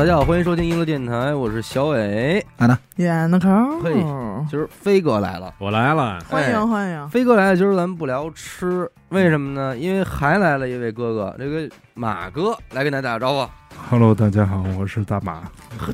[0.00, 2.42] 大家好，欢迎收听娱乐电台，我是小伟。
[2.56, 3.48] 啊呢，演的口
[3.82, 3.92] 嘿
[4.48, 9.76] 今儿飞哥来了，我来了，欢哎迎欢迎，飞哥来了，今儿咱们不聊吃，为什么呢？
[9.76, 13.50] 因为还来了一位哥哥，这个马哥来跟大家打个招呼。
[13.90, 15.42] Hello，大家好，我是大马。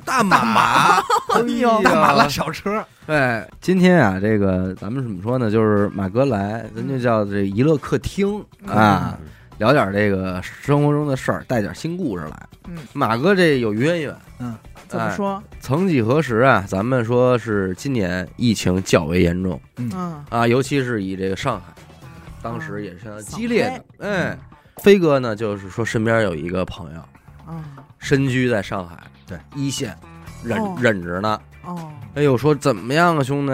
[0.04, 1.00] 大马，
[1.34, 5.50] 哎呦大马拉小车，哎，今天啊，这个咱们怎么说呢？
[5.50, 9.18] 就是马哥来，咱就叫这娱乐客厅啊，
[9.58, 12.48] 聊点这个生活中的事儿，带点新故事来。
[12.68, 14.56] 嗯，马哥这有渊源，嗯
[14.88, 15.42] 怎么说？
[15.60, 21.72] 曾几何时啊，咱们说是今年疫情较为严重嗯，啊，尤其是以这个上海，
[22.42, 23.64] 当时也是相当激烈
[23.98, 24.06] 的。
[24.06, 24.38] 哎，
[24.82, 27.00] 飞哥呢，就是说身边有一个朋友
[27.48, 27.64] 嗯，
[27.98, 29.96] 身居在上海，对一线
[30.44, 31.40] 忍哦忍着呢。
[31.64, 33.52] 哦，哎呦，说怎么样啊，兄弟？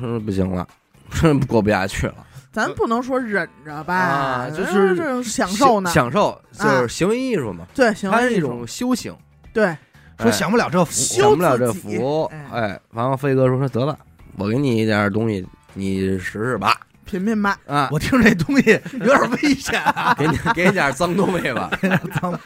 [0.00, 0.66] 说不行了，
[1.48, 2.14] 过不下去了。
[2.58, 9.14] 咱不能说忍着吧，啊就是这种享受呢，享受就是行为艺术嘛，对，行为艺术它是一种修行。
[9.52, 9.76] 对，
[10.20, 13.96] 说享不了这福，享不了这福，哎哎，然后飞哥说说得了，
[14.36, 20.14] 我给你一点东西，你试试吧，品品吧，啊，我听这东西有点危险啊！
[20.18, 21.70] 给你给你点脏东西吧，
[22.20, 22.38] 脏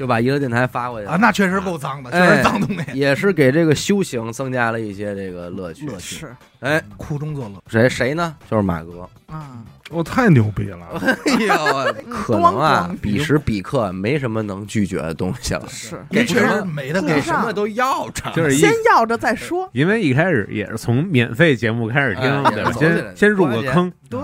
[0.00, 5.86] 就把一个电台发过去啊，那确实够脏的，确哎实脏东西，也是给这个修行增加了一些这个乐趣。
[5.86, 7.62] 乐趣是哎，苦中作乐。
[7.66, 8.34] 谁谁呢？
[8.50, 9.06] 就是马哥。
[9.26, 10.86] 啊，我太牛逼了！
[11.26, 18.32] 哎呦， 可能啊彼时彼刻没什么能拒绝的东西了，是也确给什么实没得给什么都要着。
[18.34, 24.18] 就是先，要着再说，因为一开始也是从免费节目开始听哎先先入个坑，对，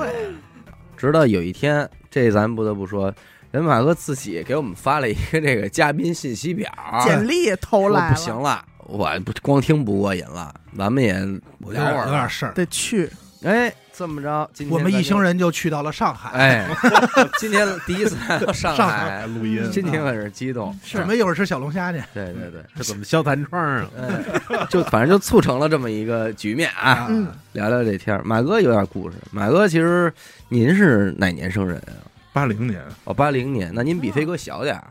[0.97, 3.13] 直到有一天，这咱不得不说，
[3.57, 6.71] 人马哥自己给我们发了一个这个嘉宾信息表，
[7.03, 11.15] 简历偷说来不行了，我不光听不过瘾了，咱们也
[11.61, 12.53] 我有点有点事儿。
[12.53, 13.11] 得去，
[13.43, 16.69] 哎，这么着，今天我们一行人，就去到了上海，哎，
[17.41, 19.65] 今天第一次来到上上海录音。
[19.73, 20.99] 心情很是激动，是。
[20.99, 22.03] 准备一会儿吃小龙虾去。
[22.13, 23.89] 对对对，这怎么消弹窗啊？
[23.99, 27.09] 哎，就反正就促成了这么一个局面啊。
[27.53, 29.17] 聊聊这天儿，马哥有点故事。
[29.31, 30.13] 马哥其实
[30.51, 32.05] 您是哪年生人啊？
[32.37, 34.85] 八零年，哦，八零年，那您比飞哥小点儿。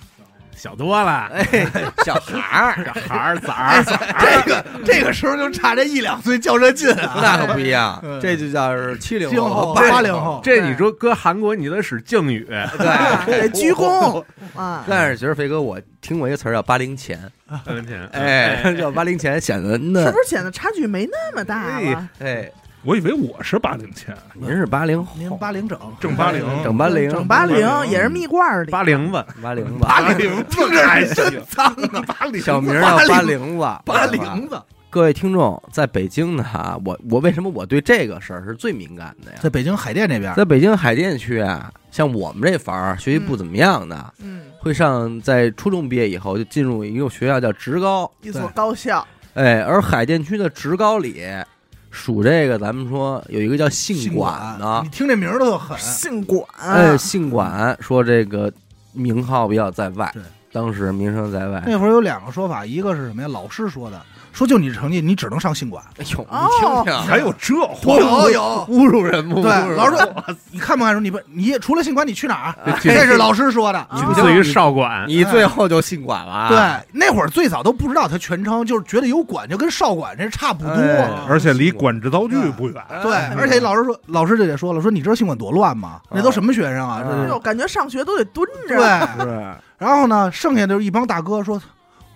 [0.56, 1.67] 小多了，哎，
[2.03, 3.83] 小孩儿， 小孩儿崽儿，
[4.17, 7.13] 这个这个时候就差这一两岁较这劲啊！
[7.22, 8.01] 那可不一样。
[8.03, 9.75] 嗯，这就叫是七零后。
[9.75, 12.72] 八零后，这你说搁韩国你得使敬语，啊
[13.28, 13.41] 对。
[13.41, 14.23] 得鞠躬。
[14.55, 17.19] 啊，但是其实飞哥，我听过一个词儿叫“八零前。
[17.47, 20.17] 八零前”，哎，叫八零前显得是嫩不。
[20.17, 22.09] 是显得差距没那么大了？
[22.19, 22.50] 哎，
[22.85, 27.57] 我以为我是八零前，您是八零您，八零整正八零，整八零，整八零
[27.90, 32.03] 也是蜜罐儿，八零子，八零子，八零，听着还真脏啊！
[32.06, 39.40] 八零小名叫八零子，八零子，各位听众，在北京呢，哈，我我为什么我对这个事儿是最敏感的呀？
[39.41, 49.03] 在北京海淀这边，在北京海淀区啊，像我们这房儿学习不怎么样的，嗯，会上在初中毕业以后就进入一个学校叫职高，一所高校，
[49.34, 51.25] 哎，而海淀区的职高里
[51.95, 58.51] 属这个，咱们说有一个叫姓管的你，听这名儿都特狠，姓管，哎，姓管说这个
[58.91, 61.63] 名号比较在外对，当时名声在外。
[61.66, 63.28] 那会儿有两个说法，一个是什么呀？
[63.29, 64.01] 老师说的，
[64.35, 65.81] 说就你这成绩，你只能上信管。
[65.97, 69.41] 哎呦，哦你听听，还有这话，有有，侮辱人不？
[69.41, 71.00] 对，侮辱人老师说，你看不看书？
[71.00, 72.56] 你不，你除了信管，你去哪儿？
[72.66, 73.79] 哎这是老师说的。
[73.79, 76.50] 啊仅次于少管，你最后就信管了啊。
[76.50, 80.69] 对，那会儿最早都不知道他全称，就是觉得有管就跟少管这差不多。
[80.73, 86.02] 哎而且离管制刀具不远，哎对，而且老师说，老师就得说了，说你知道信管多乱吗？
[86.12, 87.02] 那都什么学生啊？
[87.06, 88.75] 哎呦，感觉上学都得蹲着，
[89.17, 89.46] 对。
[89.78, 91.62] 然后呢，剩下的一帮大哥说，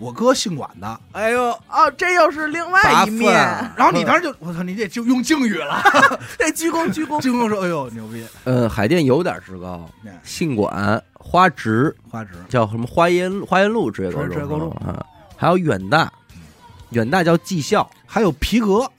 [0.00, 1.00] 我哥姓管的。
[1.12, 3.34] 哎呦，哦，这又是另外一面，
[3.76, 5.82] 然后你当时就， 我操，你这就用敬语了。
[6.38, 11.94] 这鞠躬鞠躬，鞠躬说，哎呦，牛逼，呃，海淀有点职高对，信管、花职。
[12.10, 12.32] 花直。
[12.48, 14.70] 叫什么花烟花烟路职业高中职业高中。
[14.76, 15.04] 啊，
[15.36, 16.10] 还有远大，
[16.90, 18.90] 远大叫技校，还有皮革，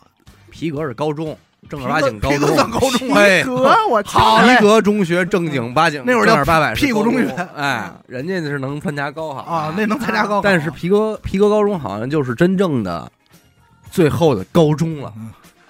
[0.52, 1.36] 皮革是高中，
[1.72, 10.42] 正儿八经高中，算高中吗哎，哥，我好皮革中学正经八经，那会儿叫正儿八百屁股中学哎，人家是能参加高考啊，那能参加高考。
[10.42, 13.10] 但是皮革皮革高中好像就是真正的
[13.90, 15.14] 最后的高中了，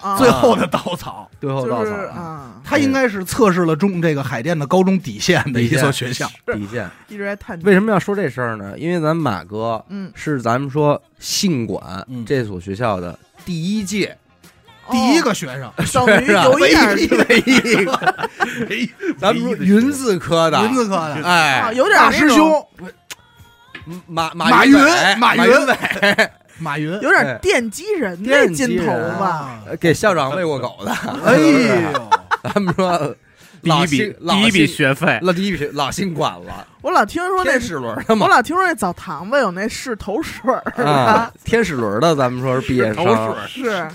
[0.00, 6.26] 啊最后的稻草，最后稻就是草啊，他应该是测试了中这个海淀的高中底线的一所学校。
[6.46, 6.90] 底线。
[7.08, 8.76] 一直在探为什么要说这事儿呢？
[8.76, 14.16] 因为咱马哥嗯，是咱们说信管嗯这所学校的第一届，
[14.92, 15.64] 第一个学生，
[16.02, 16.94] 哦等于有一点
[17.28, 17.42] 唯
[18.78, 20.98] 一 咱们说云字科的，云字科的。
[20.98, 22.64] 啊，哎，有点大师兄。
[24.06, 24.78] 马马云云
[25.18, 25.76] 马云云伟
[26.58, 29.26] 马云，有点奠基人那劲头吧？
[29.26, 30.92] 啊给校长喂过狗的。
[31.24, 31.36] 哎
[31.92, 32.10] 呦，
[32.44, 33.16] 咱们说
[33.62, 43.04] 第一笔老姓老第一笔学费，那第一笔老姓管了，我老听说那天，使轮的嘛我老听说那澡堂子有那试头水儿啊，，天使轮的，咱们说是毕业生。
[43.04, 43.88] 头水是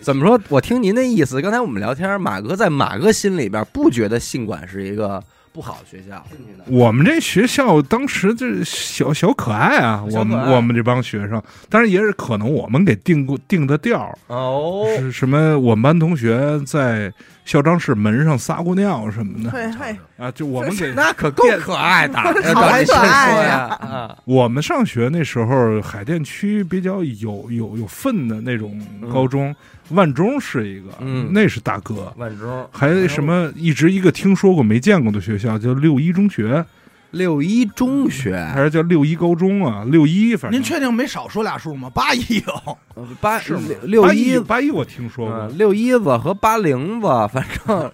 [0.00, 0.40] 怎么说？
[0.48, 5.22] 我听您那意思，刚才我们聊天，马哥在马哥心里边不觉得信管是一个
[5.52, 6.24] 不好的学校。
[6.66, 15.58] 我们这学校当时这小小可爱啊，我们我们这帮学生，当然也是可能我们给定过定的调儿，哦，是什么？
[15.58, 17.12] 我们班同学在
[17.44, 19.50] 校长室门上撒过尿什么的。
[19.50, 23.58] 嘿嘿，啊，就我们给那可够可爱的， 好可爱说呀。
[23.80, 24.16] 啊！
[24.24, 28.80] 我们上学那时候，海淀区比较有有有份的那种
[29.12, 29.54] 高中，
[29.90, 32.12] 万中是一个，嗯那是大哥。
[32.16, 36.64] 万中还什么一直一个听说过没见过的学校叫六一中学，
[37.10, 39.84] 六一中学还是叫六一高中啊？
[39.86, 41.90] 六一反正您确定没少说俩数吗？
[41.90, 42.78] 八一有，
[43.20, 47.92] 八是吗六一八一我听说过，嗯六一子和八零子， 反正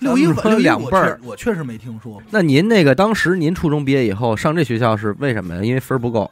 [0.00, 2.22] 六一咱们六一我两辈儿我确实没听说。
[2.30, 5.62] 那您那个当时您初中毕业以后上这学校是为什么呀？
[5.62, 6.30] 因为分不够，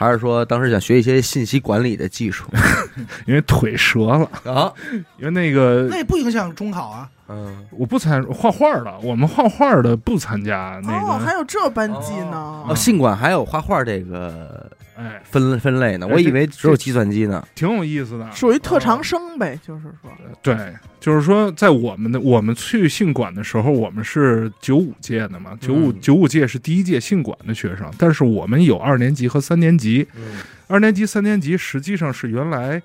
[0.00, 2.46] 还是说当时想学一些信息管理的技术
[3.28, 4.72] 因为腿折了，啊？
[5.18, 7.06] 因为那个那也不影响中考啊。
[7.28, 17.42] 嗯，我不参画画的，我们画画的不参加那哦，还，有这班级呢哦，，信管还有画画这个哎，分分类呢，哎我以为只有计算机呢。
[17.54, 18.30] 挺有意思的。
[18.32, 20.10] 属于特长生呗，就是说，
[20.42, 32.80] 对，就是说，在我们的我们去信管的时候，我们是九五届的嘛，九五嗯九五届是第一届信管的学生，但是我们有二年级和三年级，嗯二年级、三年级实际上是原来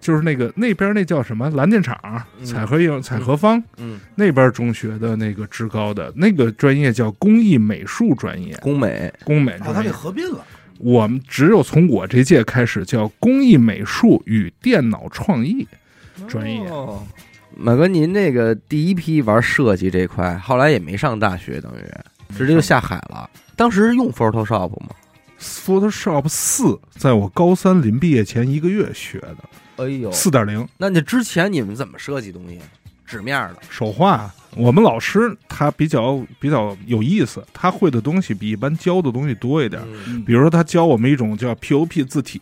[0.00, 1.98] 就是那个那边那叫什么蓝电厂、
[2.38, 9.90] 嗯彩荷营、彩荷坊嗯，那边中学的那个职高的那个专业叫工艺美术专业，工美工美把它给。
[9.90, 10.44] 合并了。
[10.80, 15.68] 我们只有从我这届开始叫工艺美术与电脑创意
[16.26, 16.66] 专业。
[16.68, 17.06] 哦
[17.56, 23.28] 马哥，您那个第一批玩设计这块，后来也没上大学，等于直接就下海了。
[23.56, 24.90] 当时用 Photoshop 吗
[25.40, 29.38] ？Photoshop 四，在我高三临毕业前一个月学的，
[29.76, 32.60] 哎呦，四点零那你之前你们怎么设计东西？
[33.04, 34.32] 纸面的，手画。
[34.56, 39.80] 我们老师他比较比较有意思，他会的东西比一般教的东西多一点。
[40.06, 40.24] 嗯。
[40.24, 42.40] 比如说，他教我们一种叫 POP 字体，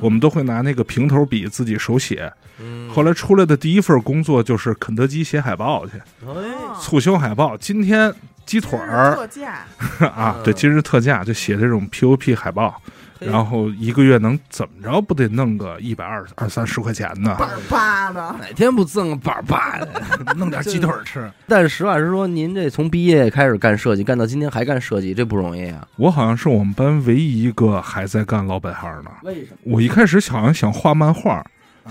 [0.00, 2.30] 我们都会拿那个平头笔自己手写。
[2.60, 2.90] 嗯。
[2.90, 5.92] 后来出来的第一份工作就是肯德基写海报去，
[6.26, 6.34] 哎
[6.80, 7.56] 促销海报。
[7.56, 8.12] 今天
[8.44, 9.14] 鸡腿儿。
[9.14, 9.64] 特价，
[10.06, 10.42] 啊，嗯。
[10.44, 12.80] 对，今日特价就写这种 POP 海报，
[13.20, 17.34] 然后一个月能怎么着不得弄个一百二二三十块钱呢？
[17.38, 19.88] 板儿巴的，哪天不赠个板儿巴的？
[20.36, 25.86] 弄点鸡腿儿吃，但是实话实说，您这从毕业开始干设计，干到今天还干设计，这不容易啊。
[25.96, 29.10] 我好像是我们班唯一一个还在干老本行的。
[29.22, 29.58] 为什么？
[29.64, 31.44] 我一开始好像想画漫画，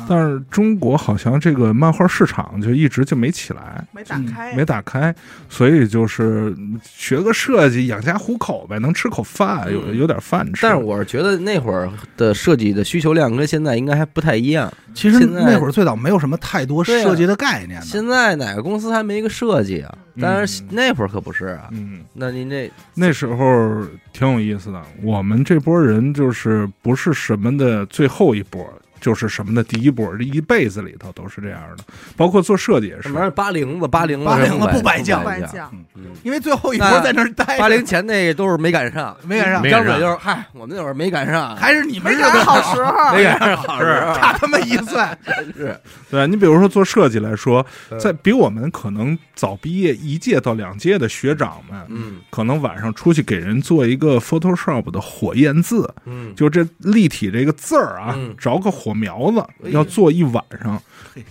[0.07, 5.13] 但是中国好像这个漫画市场就一直就没起来，没打开，没打开，
[5.49, 10.61] 所以就是学个设计养家糊口呗，能吃口饭，有有点饭吃。
[10.61, 14.71] 但是我是觉得那会儿的设计的需求量跟现在应该还不太一样。
[14.94, 17.85] 其实那会儿最早没有什么太多设计的概念的。
[17.85, 19.97] 现在哪个公司还没个设计啊？
[20.19, 21.67] 但是嗯那会儿可不是啊。
[21.71, 24.81] 嗯，那您这那时候挺有意思的。
[25.03, 28.66] 我们这波人就是不是什么的最后一波，
[28.99, 31.83] 就是什么的第一波，这一辈子里头都是这样的。
[32.16, 33.04] 包括做设计也是。
[33.04, 35.54] 什，么八零子、八零子、80子不摆摆酱不摆酱。
[35.54, 39.63] 酱，嗯，因为最后一波在那儿待着，八零前那都是没赶上，没赶上。
[39.63, 45.04] 张嘴就是嗨，我们那会儿没赶上，还是你们没赶上好时候， 没赶上好时候， 差他妈一岁。
[45.56, 45.80] 是。
[46.09, 47.99] 对你比如说做设计来说，嗯。
[47.99, 52.18] 在比我们可能早毕业一届到两届的学长们，嗯。
[52.30, 60.81] 可能晚上出去给人做一个 Photoshop 的火焰字，嗯，就这立体这个字儿啊嗯，着个火苗子，要做一晚上，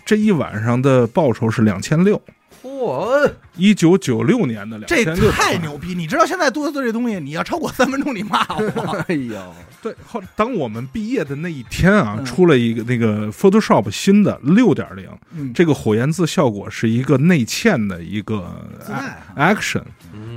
[0.04, 2.20] 这一晚上的报酬是两千六，
[2.62, 5.94] 嚯，一九九六年的两这千六，太牛逼！
[5.94, 9.04] 你知道现在做做这东西，你要超过三分钟，你骂我。
[9.08, 12.24] 哎呦，对，后当我们毕业的那一天啊，嗯。
[12.24, 19.54] 出了一个那个 Photoshop 新的六点零，嗯，这个火焰字效果是一个内嵌的一个自带啊。
[19.54, 19.82] action，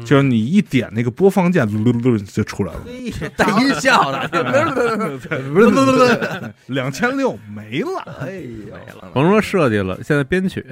[0.05, 2.79] 就是你一点那个播放键，噜噜噜就出来了，
[3.35, 8.17] 带音效的，两千六没了。
[8.21, 10.65] 哎呦，甭说设计了，现在编曲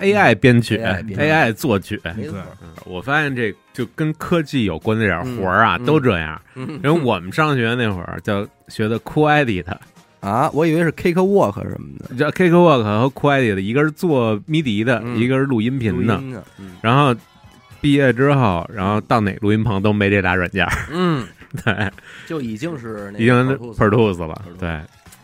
[0.00, 2.00] ，AI 编曲 AI 作曲。
[2.16, 2.38] 没错，
[2.84, 6.40] 我发现这就跟科技有关的点活儿啊，嗯都这样。
[6.54, 6.68] 嗯。
[6.82, 9.64] 因为我们上学那会儿叫学的 Cool Edit，
[10.20, 15.16] 啊，我以为是 Cake Walk 什么的，叫 Cakewalk 和 Cool Edit，一个是做迷笛的，嗯。
[15.16, 16.20] 一个是录音频的。
[16.82, 17.14] 然后
[17.80, 21.26] 毕业之后，然后到哪录音棚都没这俩软件儿，嗯，
[21.64, 21.90] 对，
[22.26, 24.80] 就已经是那已经个 Pro Tools 了对，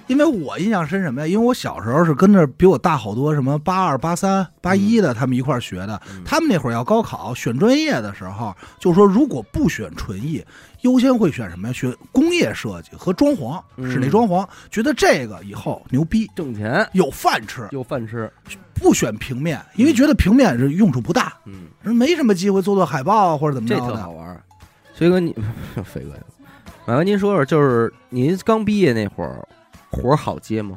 [0.06, 1.26] 因为我印象深什么呀？
[1.26, 6.00] 因为我小时候是跟着比我大好多什么八二、八三、八一的，他们一块儿学的。
[6.11, 10.44] 嗯他们那会儿要高考选专业的时候，就说如果不选纯艺，
[10.82, 11.73] 优先会选什么呀？
[11.73, 17.66] 选工业设计和装潢，嗯室内装潢，觉得这个以后牛逼，挣钱有饭吃。
[17.70, 18.30] 有饭吃，
[18.75, 23.92] 不选平面，因为觉得平面是用处不大，嗯，没什么机会做做海报啊或者怎么这着的。
[23.92, 24.42] 特好玩儿。
[24.94, 25.34] 飞哥你，
[25.84, 26.12] 飞哥，
[26.87, 29.46] 马哥您说说，就是您刚毕业那会儿，
[29.95, 30.77] 活儿好接吗？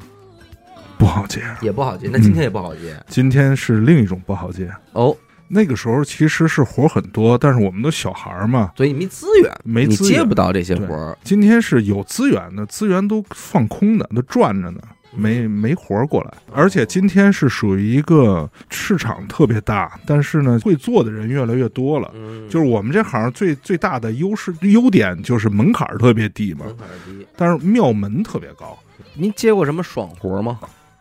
[0.98, 1.42] 不好接。
[1.60, 2.96] 也不好接，那今天也不好接。
[3.06, 4.68] 今天是另一种不好接。
[4.92, 11.16] 哦，那个时候其实是活儿很多，但是我们都小孩儿嘛，所以没资源，你没资源接不到这些活儿。
[11.22, 14.80] 今天是有资源的，资源都放空的，都转着呢，
[15.14, 16.34] 没没活儿过来。
[16.52, 22.10] 而且今天是属于一个市场特别大，但是呢，会做的人越来越多了。
[22.16, 27.26] 嗯，就是我们这行最最大的优势优点就是门槛儿特别低嘛，门槛低。
[27.36, 28.76] 但是庙门特别高。
[29.14, 30.60] 您接过什么爽活吗？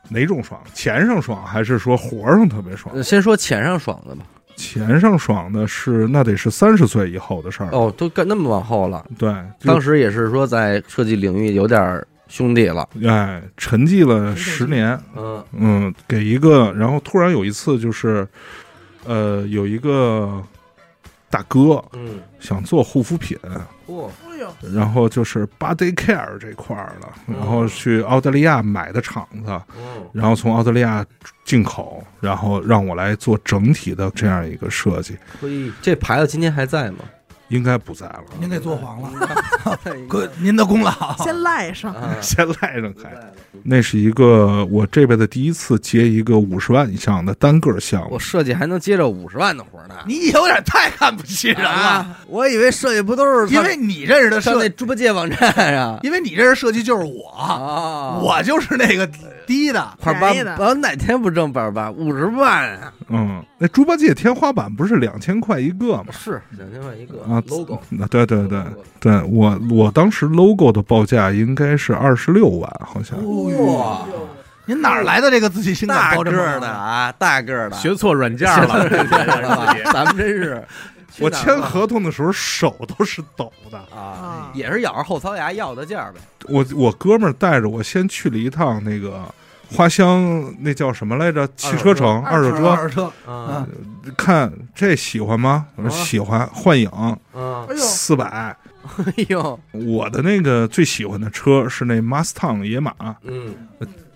[0.10, 0.60] 哪种爽？
[0.74, 2.96] 钱上爽还是说活上特别爽？
[2.96, 4.24] 呃先说钱上爽的吧。
[4.56, 7.70] 钱上爽的是那得是三十岁以后的事儿。
[7.72, 12.90] 哦，都干那么往后了，对，当时也是说在设计领域有点儿兄弟了。
[13.06, 18.28] 哎沉寂了十年，嗯嗯，给一个，然后突然有一次就是，
[19.06, 20.42] 呃，有一个
[21.30, 23.38] 大哥嗯，想做护肤品，
[23.88, 27.36] 嚯，哎呦，然后就是 body care 这块儿的，嗯。
[27.38, 30.08] 然后去澳大利亚买的厂子，嗯。
[30.14, 31.06] 然后从澳大利亚
[31.46, 37.00] 进口，然后让我来做整体的这样一个设计，嘿，这牌子今天还在吗？
[37.50, 39.10] 应该不在了，您给做黄了，
[40.08, 41.16] 哥哥，您的功劳。
[41.20, 43.10] 先赖上，啊， 先赖上开。
[43.64, 48.10] 那是一个我这辈子第一次接一个五十万以上的单个项目。
[48.12, 49.96] 我，设计还能接着五十万的活儿呢。
[50.06, 56.00] 你有点太看不起人了，啊，我以为设计不都是因为你认识的上那，猪八戒网站上。
[56.04, 59.10] 因为你认识设计就是我，啊，我就是那个
[59.48, 59.98] 低的。
[60.02, 62.94] 块八的，我哪天不挣百八五十万啊？
[63.10, 66.06] 嗯，那猪八戒天花板不是两千块一个吗？
[66.12, 67.24] 是两千块一个。
[67.28, 68.64] 啊 logo， 啊，对对对
[69.00, 73.18] 对，我我当时 logo 的报价应该是二十六万，好像。
[73.76, 74.06] 哇，
[74.66, 78.90] 您哪儿来的这个自信心大个儿的啊，大个儿的，学错软件学了，
[79.94, 80.64] 咱们真是
[81.20, 83.78] 我签合同的时候手都是抖的。
[83.78, 86.20] 啊啊，也是咬着后槽牙要的价儿呗。
[86.50, 89.24] 我我哥们儿带着我先去了一趟那个
[89.72, 91.48] 花乡，那叫什么来着？
[91.56, 93.68] 汽车城二手车，二手车，啊
[94.16, 95.66] 看这喜欢吗？
[95.76, 98.26] 我说啊喜欢，幻影啊哎，呦，四百。
[98.26, 102.94] 哎呦，我的那个最喜欢的车是那 Mustang 野马，
[103.24, 103.54] 嗯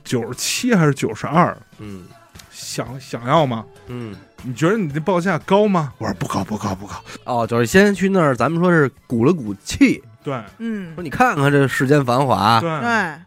[0.03, 1.55] 九十七还是九十二？
[1.79, 2.05] 嗯
[2.51, 3.65] 想想要吗？
[3.87, 5.91] 嗯，你觉得你这报价高吗？
[5.97, 6.95] 我说不高，不高，不高。
[7.25, 12.69] 哦，就是先去那儿，咱们说是鼓了鼓气，对嗯说，你看看这世间繁华，对，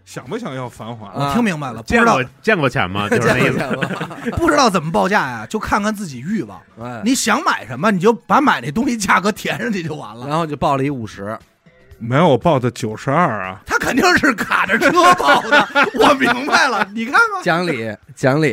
[0.05, 1.09] 想不想要繁华？
[1.09, 3.09] 啊我听明白了，不知道见过见过钱吗？
[3.11, 4.31] 就是那意思。
[4.37, 6.61] 不知道怎么报价呀，就看看自己欲望。
[6.81, 10.27] 哎，你想买什么，你就把买那东西价格填上去就完了。
[10.29, 11.37] 然后就报了一五十，
[11.99, 13.61] 没有，我报的九十二啊。
[13.67, 16.89] 他肯定是卡着车报的， 我明白了。
[16.95, 18.53] 你看看，讲理讲理，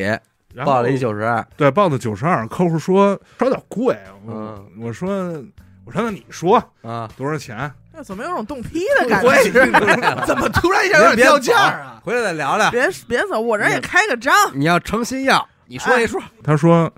[0.54, 2.48] 然后报了一九十二，对，报的九十二。
[2.48, 3.96] 客户说说有点贵，
[4.26, 5.10] 我嗯我说
[5.86, 7.72] 我说那你说啊，多少钱？
[7.94, 9.66] 那怎么有种冻批的感我也觉？
[10.26, 12.02] 怎么突然一下有点掉价啊？
[12.04, 12.72] 回来再聊聊。
[12.72, 16.92] 别别走，我这也开个张，你要诚心要，你说一说，他说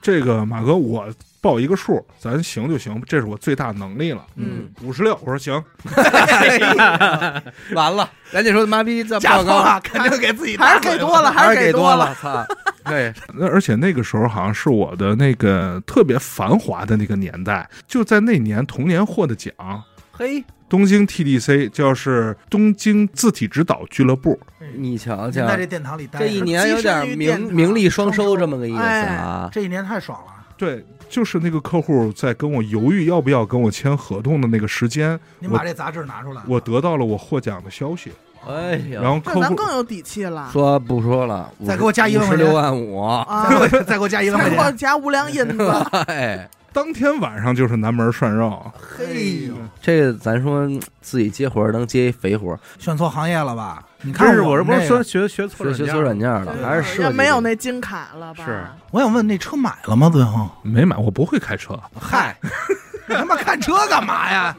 [0.00, 1.06] 这个马哥我
[1.40, 4.24] 报一个数，咱行就行，这是我最大能力了。
[4.36, 5.62] 嗯，五十六，我说行，
[7.74, 11.94] 完了，人家说妈逼这甲报告啊，肯定给自己还是给多了，还是给多。
[11.94, 12.44] 了，操！
[12.86, 19.52] 对，那而且那个时候好像是我的那个特别繁华的那个年代，就在那年同年获的奖，
[20.12, 24.38] 嘿，东京 TDC 就是东京字体指导俱乐部，
[24.76, 29.48] 你瞧瞧在，这殿堂里待着，这一年有点名名利双收这么个意思啊。
[29.50, 30.32] 这一年太爽了。
[30.56, 38.12] 对，就是那个客户在跟我犹豫要不要跟我签合同的那个时间，我您把这杂志拿出来，我得到了我获奖的消息，
[38.46, 40.48] 哎然呀，然后客户咱更有底气了。
[40.52, 42.46] 说不说了，再给我加一万十块钱。
[42.46, 43.48] 六万五，啊，
[43.86, 44.72] 再给我加一万块 再给我。
[44.72, 45.68] 加无良银子，
[46.06, 50.66] 哎，当天晚上就是南门涮肉，嘿呦，这个咱说
[51.00, 53.84] 自己接活儿能接一肥活儿，选错行业了吧？
[54.00, 58.44] 你看不是，我这不是说学学错学学软件错软件了，还是设计没有那金卡了吧？
[58.44, 60.08] 是我想问，那车买了吗？
[60.08, 62.36] 最后，没买，我不会开车，嗨，
[63.06, 64.56] 你他妈看车干嘛呀？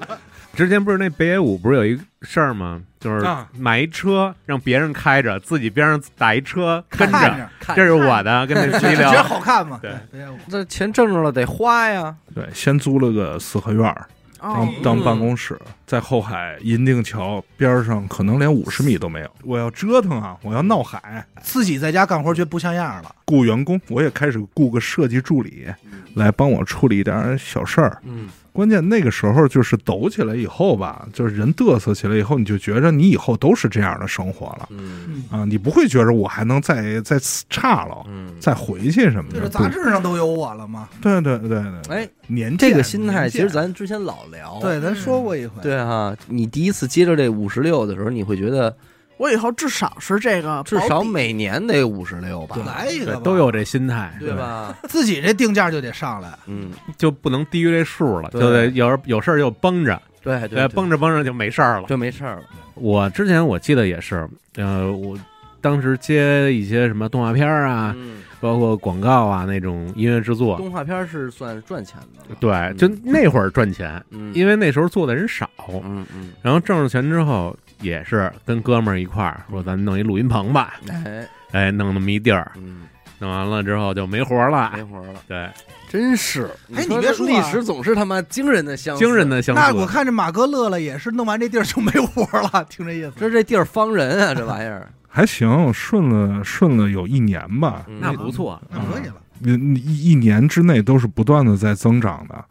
[0.56, 2.80] 之前不是那北野武不是有一事儿吗？
[3.04, 3.48] 就是啊。
[3.58, 7.18] 买一车让别人开着，自己边上打一车跟着，
[7.60, 9.24] 看着，这是我的，跟那 司机觉得聊。
[9.24, 9.80] 好看吗？
[9.82, 9.92] 对。
[10.12, 13.96] 对，这钱挣着了得花呀，对，先租了个四合院
[14.40, 15.58] 当，当办公室，
[15.88, 19.30] 在后海银锭桥边上，可能连五十米都没有。
[19.44, 23.16] 我要折腾啊，我要闹海，自己在家干活觉得不像样了。
[23.26, 25.68] 雇员工，我也开始雇个设计助理
[26.16, 27.98] 来帮我处理一点小事儿。
[28.04, 34.70] 嗯，关键那个时候就是抖起来以后吧，就是人嘚瑟起来以后，你就觉着你以后都是这样的生活了。
[34.70, 35.24] 嗯。
[35.32, 37.18] 啊，你不会觉着我还能再再
[37.50, 39.40] 差了，嗯，再回去什么的。
[39.40, 40.88] 就是杂志上都有我了吗？
[41.02, 45.62] 对对对对对，哎，年这个心态其实咱之前老聊，对，咱说过一回。
[45.64, 48.76] 对哈，你第一次接着这五十六的时候，你会觉得
[49.18, 54.34] 我以后至少是这个至少每年得五十六吧，来一个吧，都有这心态，对？
[54.34, 54.76] 吧？
[54.90, 56.30] 自己这定价就得上来。
[56.48, 58.42] 嗯，就不能低于这数了，对。
[58.42, 61.88] 就得有有事儿就绷着，对对，呃，绷着绷着就没事儿了。
[61.88, 62.44] 就没事儿了。
[62.76, 65.18] 我之前我记得也是，呃，我
[65.62, 82.88] 当时接一些什么动画片儿啊，嗯，包括广告啊那种音乐制作，动画片是算赚钱的，对，就那会儿赚钱，嗯，因为那时候做的人少，嗯嗯，然后挣着钱之后，也是跟哥们儿一块儿说，咱弄一录音棚吧，哎，哎，弄那么一地儿，嗯，
[83.20, 84.72] 弄完了之后就没活儿了。
[84.76, 85.48] 没，活了，对，
[85.90, 86.50] 真是。
[86.76, 89.30] 哎你别说啊历史总是他妈惊人的相似，惊人。
[89.30, 89.94] 的相那我似。
[89.94, 93.12] 看这马哥乐了也是弄完这地儿就没活了， 听这意思。
[93.18, 98.00] 这这地儿方人啊，这玩意儿，还行，顺了顺了有一年吧，嗯。
[98.02, 99.52] 那不错，那可以了，一
[99.84, 102.46] 一一年之内都是不断的在增长的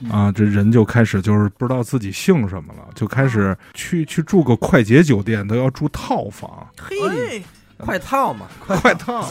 [0.00, 7.42] 嗯啊，这人就开始就是不知道自己姓什么了，就开始去去住个快捷酒店都要住套房，嘿，
[7.78, 9.22] 快套嘛，快套。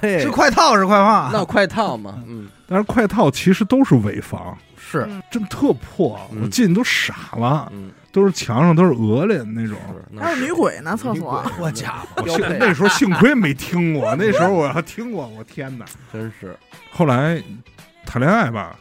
[0.00, 9.76] 是快套是快放，那快套嘛，嗯， 但是快套其实都是尾房，是，真特破，嗯我进去都傻了，嗯，都是墙上都是鹅脸那种。
[10.16, 11.44] 还有女鬼呢，厕所。
[11.58, 12.24] 我家伙，
[12.60, 15.84] 那时候幸亏没听过，那时候我要听过，我天哪！
[16.12, 16.56] 真是，
[16.92, 17.42] 后来
[18.06, 18.78] 谈恋爱吧，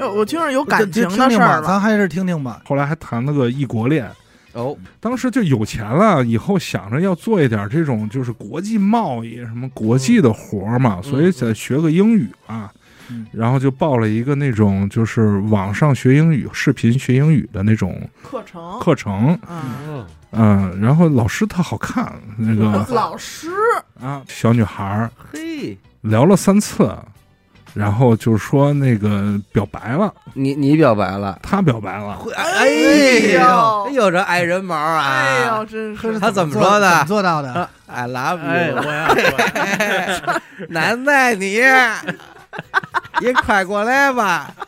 [0.00, 1.68] 哟，我听着有感情的事儿了。
[1.68, 2.62] 咱还是听听吧。
[2.64, 4.10] 后来还谈了个异国恋。
[4.54, 12.70] 哦，当时就有钱了，以后想着要做一点这种就是国际贸易什么国际的活儿嘛，嗯所以得学个英语嘛。
[12.72, 12.80] 嗯
[13.32, 23.48] 然后就报了一个那种就是网上学英语、视频学英语的那种课程，课程，嗯，嗯，然后老师特好看，那个 老师，
[24.00, 26.90] 啊小女孩儿嘿，聊了三次，
[27.74, 35.02] 然后就说那个表白了，你你表白了，他表白了，哎呦哎呦，这爱人毛啊！
[35.02, 36.18] 哎呦，真是。
[36.18, 36.88] 他怎么说的？
[36.88, 40.40] 怎么做到的？I love 哎，you，我要。
[40.68, 41.60] 难在你，
[43.20, 44.52] 你快过来吧。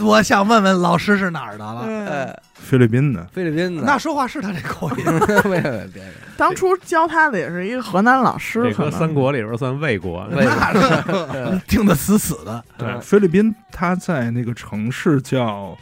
[0.00, 1.82] 我想问问老师是哪儿的了？
[1.86, 6.02] 呃，菲律宾的，菲律宾的，那说话是他这口音， 别别别，
[6.36, 11.60] 当初教他的也是一个河南老师，这三国里边算魏国，魏那是。
[11.68, 12.62] 听得死死的。
[12.76, 15.78] 对，嗯菲律宾，他在那个城市叫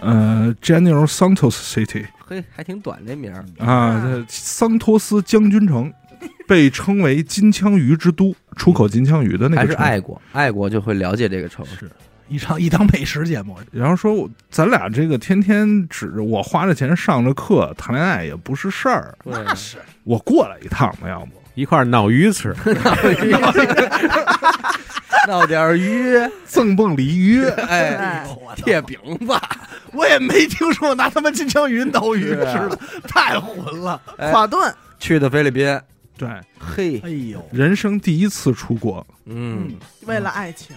[0.00, 3.42] 呃 General Santos City 嘿，还挺短这名儿。
[3.64, 5.92] 啊，这桑托斯将军城，
[6.46, 9.90] 被称为金枪鱼之都，出口金枪鱼的那还是个城市。
[9.90, 11.90] 爱国，爱国就会了解这个城市。
[12.28, 22.52] 一场一档美食节目，然后说我咱俩这个天天指着我花着钱上着课谈恋爱也不是事儿，那是我过来一趟吧，要不一块儿闹鱼吃，
[25.28, 29.40] 闹点鱼， 赠蹦鲤鱼，哎，哎，贴饼吧，
[29.92, 32.34] 我也没听说拿他妈金枪鱼挠鱼吃
[32.68, 34.00] 的，太混了。
[34.18, 35.80] 哎垮顿，去的菲律宾。
[36.16, 39.70] 对，嘿，哎呦，人生第一次出国，嗯，
[40.06, 40.74] 为了爱情，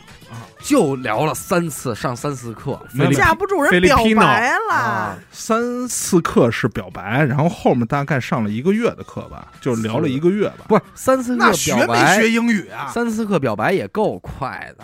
[0.61, 2.79] 就聊了三次，上三次课。
[3.13, 4.73] 架不住人表白了。
[4.73, 10.65] 啊，三次课是表白，然后后面大概上了一个月的课吧，就聊了一个月吧。
[10.67, 12.87] 不是三次课那学没学，英语啊？
[12.87, 14.83] 三次课表白也够快的。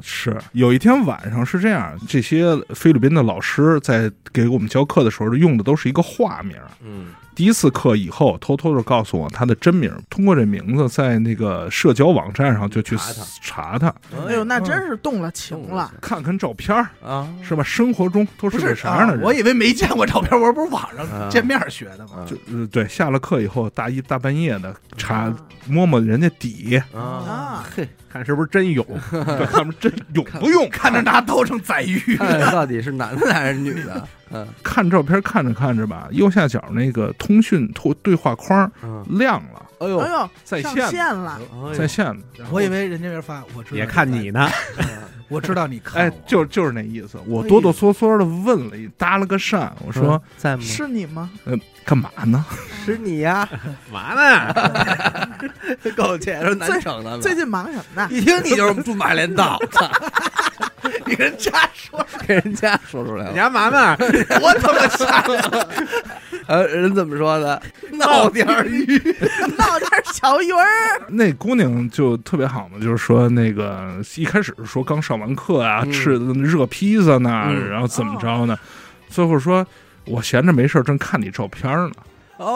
[0.00, 6.56] 是有一天晚上是这样，这些菲律宾的老师在给我们教课的时候用的都是一个化名。
[6.82, 13.94] 嗯，第一次课以后，偷偷的告诉我他的真名，通过这名字在那个社交网站上就去查他查他，
[14.28, 15.90] 哎呦，那真是动了情了。
[16.00, 17.62] 看看照片啊，是吧？
[17.64, 19.22] 生活中都是是个啥样的人？
[19.22, 22.26] 啊我以为没见过照片，我说不是网啊上见面学的吗？
[22.26, 28.86] 就呃对，下了课以后，大一大半夜的查啊摸摸人家底，啊啊，嘿， 看是不是真勇。
[29.10, 30.68] 这 看不真有不用？
[30.68, 34.06] 看着拿刀成宰鱼，看看 到底是男的还是女的？
[34.32, 41.40] 嗯看照片看着看着吧，右下角那个通讯对对话框嗯，亮了，哎呦哎，呦，上在线线了，
[41.76, 42.16] 在线了。
[42.50, 44.48] 我以为人家人发，我知道也看你，呢，
[45.28, 47.18] 我知道你看哎我，就就是那意思。
[47.26, 50.62] 我哆哆嗦嗦的问了一，搭了个讪，我说在吗？
[50.62, 51.30] 是你吗？
[51.84, 52.44] 干嘛呢？
[52.84, 53.48] 是你呀，
[53.92, 54.54] 嘛呢？
[55.96, 57.18] 够且是难整的。
[57.18, 58.08] 最近忙什么呢？
[58.10, 59.90] 一听你就是驻马连道，操
[61.06, 63.34] 你跟人家说， 给人家说出来了。
[63.34, 63.96] 家嘛呢？
[64.42, 65.66] 我他妈吓人！
[66.46, 67.60] 呃，人怎么说的？
[67.92, 68.84] 闹点儿鱼，
[69.56, 70.66] 闹点小鱼儿，
[71.08, 78.58] 那姑娘就特别好嘛，就是说那个一开始说刚上完课啊，嗯吃的热披萨呢，嗯然后怎么着呢？
[79.08, 79.64] 最后说
[80.06, 81.92] 我闲着没事儿正看你照片呢。
[82.38, 82.46] 哎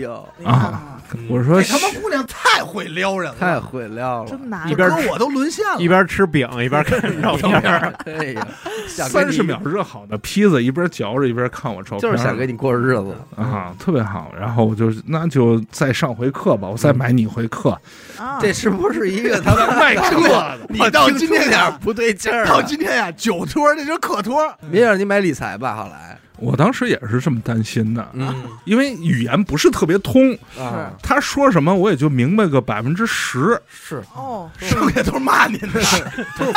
[0.00, 4.70] 呦，啊，我说这他妈姑娘太会撩人了，太会撩了，真难。
[4.70, 5.78] 一边哥我都沦陷了。
[5.78, 8.46] 一边吃饼 一边看照片儿，哎呀，
[8.86, 13.14] 三十秒热好的披萨，一边嚼着一边看我照片，就是想跟你过日子。
[13.36, 14.32] 啊，特别好。
[14.38, 17.78] 然后我就那就再上回课吧，我再买你一回课。
[18.18, 22.48] 啊，这是不是一个他妈卖课的，你到今天点呀，不对劲儿啊？
[22.48, 28.34] 到今天呀，酒托这就是客托，别让你买理财吧，后来，我当时也是这么担心的，嗯。
[28.64, 34.02] 因为语言不是特别通，啊，他说什么我也就明白个百分之十，是。
[34.14, 35.80] 哦， 剩下都是骂您的，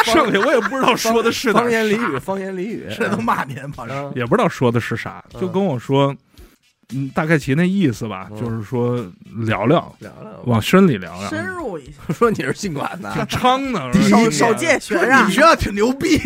[0.04, 4.14] 剩下我也不知道说的是哪方言俚语，方言俚语，这都骂您，反正嗯。
[4.16, 6.18] 也不知道说的是啥，嗯就跟我说，嗯，
[7.14, 8.98] 大概其那意思吧，嗯就是说
[9.46, 11.30] 聊聊，聊聊，往深里聊聊。
[11.30, 16.18] 深入一下， 说你是信管的，挺猖的，第一首年首届学说你生们学校挺牛逼，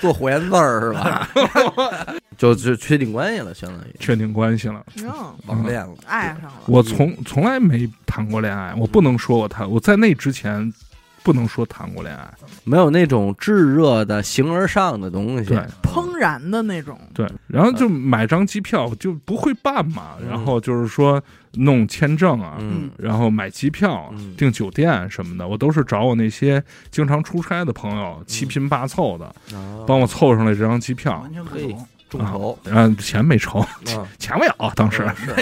[0.00, 1.28] 做火焰字儿是吧？
[2.38, 4.82] 就就确定关系了，相当于确定关系了。
[4.96, 5.04] 嗯，
[5.46, 5.94] 网恋了。
[6.06, 6.52] 爱上了。
[6.66, 10.72] 我从从来没谈过恋爱，我不能说我谈，我在那之前
[11.22, 12.32] 不能说谈过恋爱。
[12.64, 15.64] 没有那种炙热的形而上的东西，对。
[15.82, 20.28] 怦然的那种，对，然后就买张机票就不会办嘛，嗯。
[20.28, 21.20] 然后就是说
[21.54, 22.90] 弄签证啊，嗯。
[22.98, 24.34] 然后买机票、嗯。
[24.36, 29.84] 订酒店什么的，我都是找我那些经常出差的朋友七拼八凑的，哦。
[29.86, 31.20] 帮我凑上来这张机票。
[31.20, 31.32] 完。
[31.32, 31.86] 全不嘿懂。
[32.10, 35.34] 众筹，然后钱没筹，嗯钱没有，当时是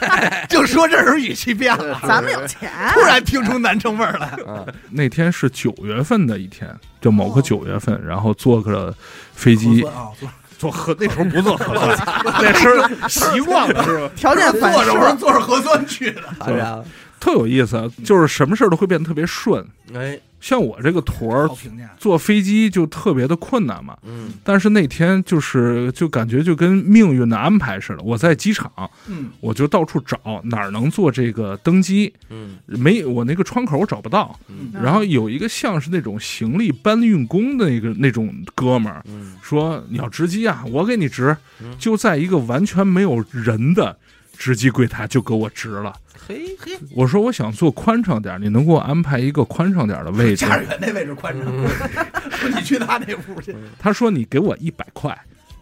[0.48, 4.36] 就说这时候语气变了，咱们有钱，突然听出南城味儿来。
[4.46, 8.94] 嗯那天是九月份的一天，就某个哦九月份，然后坐个
[9.34, 10.12] 飞机做
[10.56, 12.08] 做核，那时候不做核酸，
[12.40, 14.10] 那时候习惯了是吧？
[14.16, 16.84] 条件反坐着我说射，坐着核酸去的，好家伙，
[17.20, 19.64] 特有意思，就是什么事儿都会变得特别顺。
[19.94, 21.48] 哎，像我这个坨儿。
[21.96, 24.34] 坐飞机就特别的困难嘛，嗯。
[24.44, 28.70] 但是那天就是就感觉就跟命运的安排似的，我在机场
[29.08, 32.56] 嗯，我就到处找哪儿能坐这个登机，嗯。
[32.66, 34.70] 没我那个窗口我找不到，嗯。
[34.74, 39.36] 然后有一个像是那种行李搬运工的那个那种哥们儿嗯。
[39.40, 43.96] 说你要值机啊，我给你值嗯，就在一个完全没有人的
[44.38, 45.94] 值机柜台就给我值了。
[46.26, 50.46] 嘿嘿，我说我想坐宽敞点，你能给我安排一个宽敞点的位置。
[50.46, 50.56] 驾？
[50.58, 51.52] 驶员那位置宽敞，
[52.30, 53.54] 说 你去他那屋去。
[53.78, 55.10] 他说你给我一百块，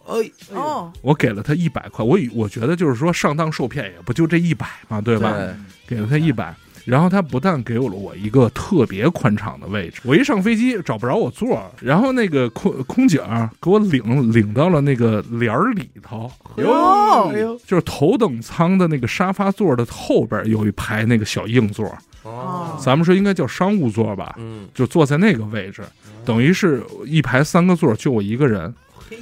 [0.07, 0.15] 哎，
[0.53, 5.33] 哦，我给了他一百块，我以我觉得就是说上当受骗也不就这一百嘛，对吧？
[5.33, 5.55] 对，
[5.89, 21.87] 给了他一百，然后他不但给我了我一个特别宽敞的位置，我一上飞机找不着我座儿，然后那个空空姐儿给我领领到了那个帘儿里头，哟就是头等舱的那个沙发座的后边有一排那个小硬座，
[22.23, 25.83] 哦，咱们说应该叫商务座吧，嗯，就坐在那个位置，
[26.25, 28.75] 等于是一排三个座，就我一个人。
[29.09, 29.17] 嘿，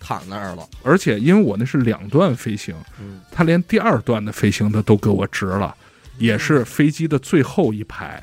[0.00, 3.20] 躺那儿了，而且因为我那是两段飞行，嗯。
[3.30, 5.74] 他连第二段的飞行他都给我值了，
[6.18, 8.22] 也是飞机的最后一排，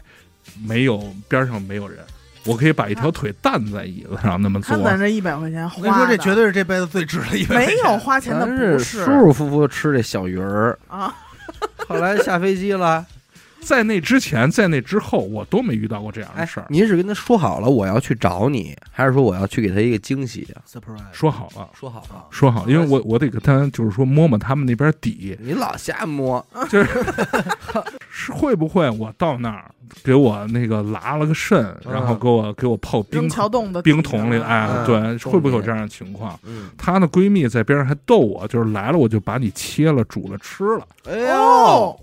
[0.66, 2.00] 没有边上没有人，
[2.46, 4.76] 我可以把一条腿担在椅子上那么坐。
[4.76, 4.84] 看。
[4.84, 7.74] 咱这一百块钱我跟你说，花，这绝对是这辈子最值的一百块没。
[7.78, 8.80] 有花钱的咱不是。
[8.80, 11.14] 舒舒服服吃这小鱼儿，啊，
[11.88, 13.06] 后来下飞机了，
[13.66, 20.48] 在那之前，在那之后，我都没遇到过这样的哎事儿。，您是跟他说好了我要去找你，还是说我要去给他一个惊喜
[21.12, 26.90] 说好了，说好了，说好，因为我我得跟他就是说摸摸他们那边底，你老瞎摸， 就是
[28.32, 29.70] 会不会我到那儿
[30.04, 36.40] 给我那个拉了个肾，嗯然后给我给我泡冰桥洞的冰桶里，哎，嗯对，会不会有这样的情况？
[36.44, 41.98] 嗯，她的闺蜜在边上还逗我，就是来了我就把你切了煮了吃了哎哦，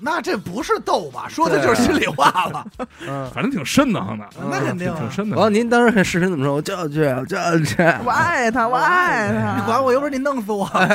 [0.00, 1.26] 那这不是逗吧？
[1.28, 2.64] 说的就是心里话了。
[3.06, 5.50] 嗯， 反正挺瘆得慌的，那肯定啊挺瘆的完了，。
[5.50, 6.54] 您当时看视频怎么说？
[6.54, 10.64] 我就要去，我就要去，我爱他，我爱他，你管我，有本事你弄死我！
[10.66, 10.88] 哎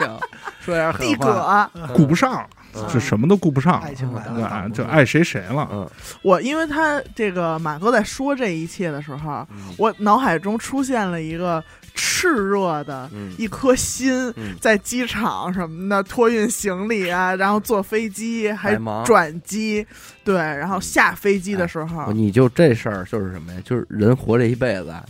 [0.00, 0.18] 呀，
[0.60, 2.44] 说点狠地话，顾不上，
[2.74, 5.68] 嗯就什么都顾不上，爱情来了，就爱谁谁了。
[5.72, 5.88] 嗯
[6.22, 11.62] 我因为他这个马哥在说这一切的时候，嗯我脑海中出现了一个
[11.98, 13.34] 炽热的嗯。
[13.36, 19.84] 一颗心，嗯，在机场什么的托运行李啊，然后坐飞机还转机，
[20.22, 23.60] 对，然后下飞机的时候，你就这事儿就是什么呀？
[23.64, 25.04] 就是人活这一辈子啊，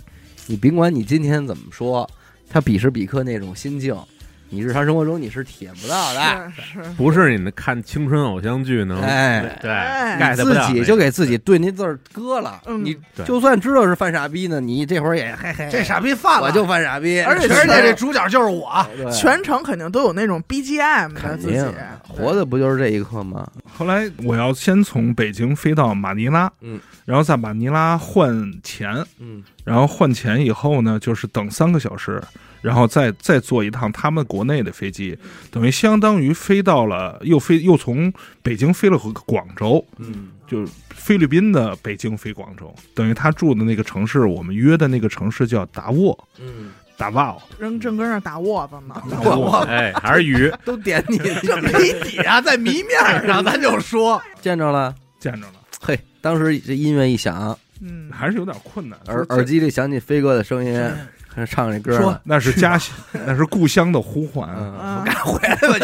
[0.46, 2.08] 你甭管你今天怎么说，
[2.48, 3.94] 他彼时彼刻那种心境，
[4.50, 6.52] 你日常生活中你是体验不到的。
[6.56, 10.34] 是是，不是你看青春偶像剧能哎，对哎。
[10.34, 12.84] 自己就给自己对那字儿割了，嗯。
[12.84, 21.74] 你就算知道是犯傻逼呢，你这会儿也嘿嘿，这傻逼犯了，我就犯傻逼，而且而且全这主角就是我，全程肯定都有那种 BGM 的自己肯定，
[22.06, 23.46] 活的不就是这一刻吗？
[23.76, 29.42] 后来我要先从北京飞到马尼拉，嗯，然后在马尼拉换钱，嗯。
[29.64, 32.22] 然后换钱以后呢，就是等三个小时，
[32.60, 35.18] 然后再再坐一趟他们国内的飞机，
[35.50, 40.30] 等于相当于飞到了又飞又从北京飞了回广州，嗯。
[40.48, 48.94] 就是菲律宾的北京飞广州，等于他住的那个城市，我们约的那个城市叫达沃，嗯，达瓦奥，正正跟那打窝子呢。
[49.22, 54.94] 我我 哎，还是鱼， 都点你，这谜底啊，在谜面上，咱就说，见着了。
[55.20, 58.98] 见着了，嘿，当时这音乐一响，嗯，还是有点困难。
[59.08, 60.72] 耳耳机里响起飞哥的声音，
[61.46, 62.18] 唱这歌说。
[62.24, 62.94] 那是家乡，
[63.26, 64.48] 那是故乡的呼唤。
[64.56, 65.76] 嗯，啊，回来吧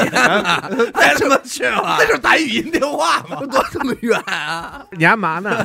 [0.70, 1.96] 你，哎， 什么去了？
[1.98, 3.44] 那就是打语音电话嘛。
[3.46, 4.84] 多这么远啊？
[4.92, 5.64] 你干嘛呢？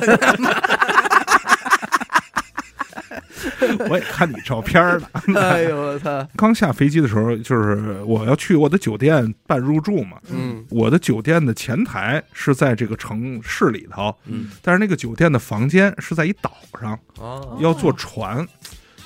[3.88, 5.02] 我也看你照片了。
[5.34, 6.26] 哎呦我操！
[6.36, 10.18] 刚下飞机的时候，就是我要去我的酒店办入住嘛。
[10.30, 18.46] 嗯我的酒店的前台是在这个城市里头，嗯但是那个酒店的房间是在一岛上，哦要坐船。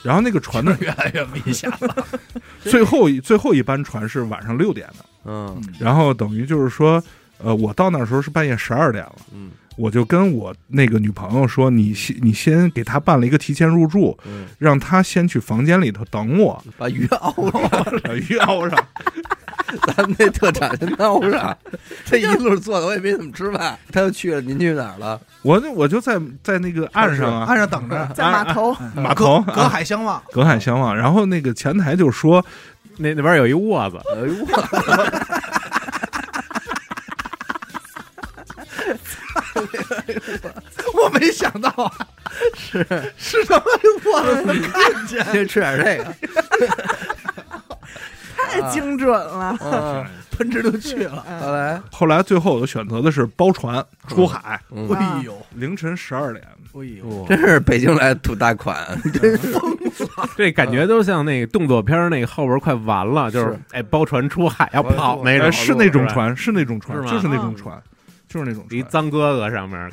[0.04, 2.06] 然后那个船呢， 越来越明显了。
[2.62, 5.60] 最后一最后一班船是晚上六点的，嗯。
[5.80, 7.02] 然后等于就是说，
[7.38, 9.50] 呃，我到那儿时候是半夜十二点了，嗯。
[9.76, 18.86] 我就跟我那个女朋友说，你先你先给她办了一个提前入住，嗯，让她先去房间里头等我，把鱼 熬上，把鱼熬上。
[19.86, 21.56] 咱们那特产先熬上。
[22.04, 23.78] 这一路坐的我也没怎么吃饭。
[23.92, 25.20] 他又去了，您去哪儿了？
[25.42, 30.22] 我就我就在在那个岸上啊，岸上等着，在码头，码头隔海相望。
[30.32, 30.96] 隔海相望。
[30.96, 32.44] 然后那个前台就说，
[32.98, 34.34] 那那边有一窝子，哎呦
[40.92, 41.90] 我我没想到啊，
[42.56, 42.84] 是
[43.16, 43.62] 是什么
[44.04, 46.14] 我都没看见， 先吃点这个。
[48.64, 49.56] 太精准了。
[49.60, 50.04] 嗯，
[50.36, 51.24] 奔着就去了。
[51.40, 54.88] 后来，后来最后我选择的是包船出海，嗯。
[54.94, 56.44] 哎呦，凌晨十二点。
[56.74, 58.76] 哎呦，真是北京来的土大款，
[59.12, 59.54] 真是
[60.36, 67.10] 这感觉都像那个动作片儿那个后边快完了，就是是哎包船出海要跑那哎，种，是那种，船，是那种船，是吗？
[67.12, 67.80] 就是那种船，
[68.26, 68.76] 就是那种船。
[68.76, 69.88] 一脏哥哥上面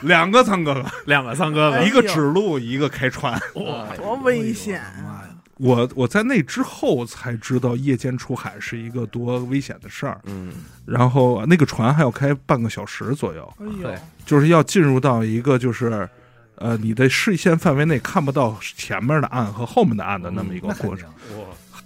[0.00, 1.76] 两个脏哥哥，两个脏哥哥。
[1.76, 3.38] 哎，一个指路，一个开船。
[3.52, 5.17] 多危险啊！
[5.58, 10.20] 我我在那之后才知道夜间出海是一个多危险的事儿。
[10.24, 10.52] 嗯
[10.86, 13.94] 然后那个船还要开半个小时左右，对，
[14.24, 16.08] 就是要进入到一个就是，
[16.54, 21.36] 呃，你的视线范围内看不到前面的岸和后面的岸的那么一个过程定。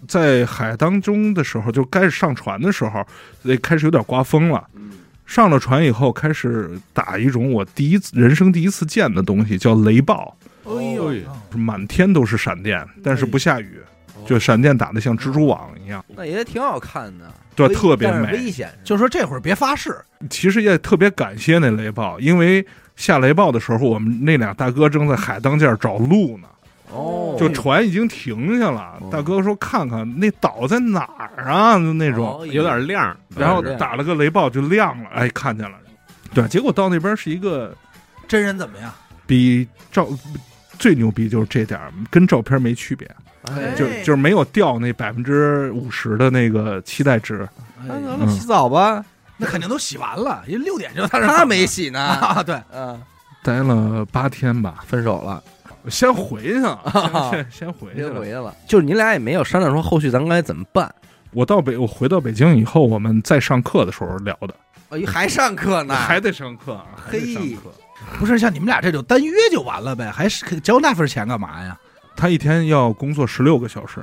[0.06, 3.04] 在海当中的时候，就开始上船的时候，
[3.42, 4.68] 那开始有点刮风了。
[4.74, 4.90] 嗯
[5.24, 11.12] 上了船以后，开始打一种我第一次人生第一次见的东西，叫雷暴，哎呦，
[11.56, 13.80] 满天都是闪电，但是不下雨，
[14.26, 18.32] 就闪电打的像蜘蛛网一样，那也挺好看的，对，特别美。
[18.32, 18.70] 危险。
[18.84, 19.96] 就说这会儿别发誓，
[20.30, 26.48] 其实也特别感谢那雷暴，因为下雷暴的时候，我们那俩大哥正在海当间找路呢，
[26.92, 29.08] 哦，就船已经停下了哦。
[29.10, 35.76] 大哥说：“看看那岛在哪儿啊？”就那种，哦有点亮，然后打了个雷暴就亮了，哎，看见了。
[36.32, 37.74] 对，结果到那边是一个
[38.28, 38.92] 真人怎么样？
[39.26, 40.06] 比照
[40.82, 43.08] 最牛逼就是这点儿，跟照片没区别，
[43.44, 47.48] 哎就就是没有掉那百分之五十的那个期待值。
[47.86, 49.04] 那哎咱们洗澡吧，
[49.36, 52.00] 那肯定都洗完了，因为六点就在那儿他没洗呢。
[52.00, 53.00] 啊，对，嗯，
[53.44, 55.40] 待了八天吧，分手了，
[55.88, 56.54] 先回去
[57.30, 58.26] 先先回去了回。
[58.26, 58.52] 去了。
[58.66, 60.92] 就是你俩也没有商量说后续咱该怎么办。
[61.30, 64.54] 我到北，我回到北京以后，我们在上课的时候聊的，
[64.90, 67.72] 哎呦，还上课呢，还得上课啊，还得上课。
[68.18, 71.78] 不是像你们俩这种单约就完了呗，还是交那份钱干嘛呀？
[72.14, 74.00] 他一天要工作十六个小时，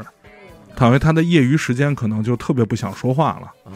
[0.76, 3.52] 等于他的业余时间可能就特别不想说话了。
[3.66, 3.72] 哦，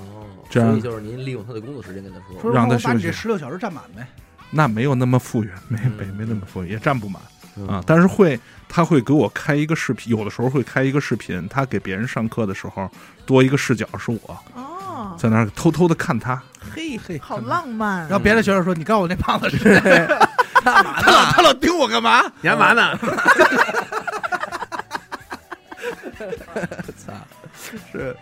[0.49, 4.07] 这样所以就是您利用他的工作时间跟他说，说让他我把你这十六小时占满呗。
[4.49, 7.21] 那没有那么富裕，没嗯没没那么富裕，也占不满
[7.57, 7.83] 嗯啊。
[7.87, 12.89] 但是会，他会给我开一个视频，有的时候会开一个视频，他给别人上课的时候
[13.25, 14.77] 多一个视角是我哦，
[15.17, 16.41] 在那儿偷偷的看他，
[16.73, 18.11] 嘿嘿，好浪漫然。
[18.11, 20.07] 后别的学生说：“你告诉我那胖子是谁？
[20.63, 21.31] 干嘛他老？
[21.31, 22.97] 他老盯我干嘛你干嘛呢？
[26.97, 27.13] 操，
[27.91, 28.15] 是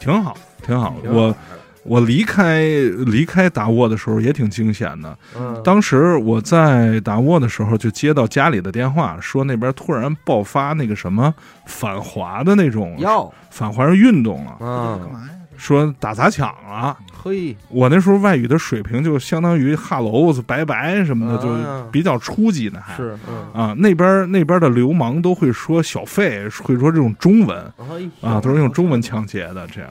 [0.00, 0.94] 挺好，挺好。
[1.04, 1.34] 我
[1.82, 2.64] 我离开
[3.06, 5.16] 离开达沃的时候也挺惊险的。
[5.36, 11.34] 嗯，当时我在达沃的时候，就接到家里的电话，说那边突然爆发那个什么
[11.66, 15.30] 反华的那种要反华运动了，干嗯，嘛呀？
[15.56, 16.96] 说打砸抢了。
[17.12, 21.82] 嘿，我那时候外语的水平就相当于哈喽、拜拜什么的，啊。
[21.82, 22.96] 就比较初级呢，还。
[22.96, 27.72] 是，嗯，啊，那边那边的流氓都会说小费，会说这种中文。
[27.78, 29.90] 哎啊，都是用中文抢劫的这样。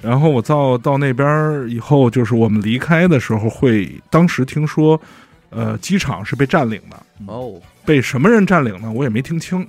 [0.00, 5.00] 然后我到到那边以后，就是我们离开的时候会，当时听说，
[5.50, 8.92] 呃，机场是被占领的，哦，被什么人占领呢？
[8.92, 9.66] 我也没听清。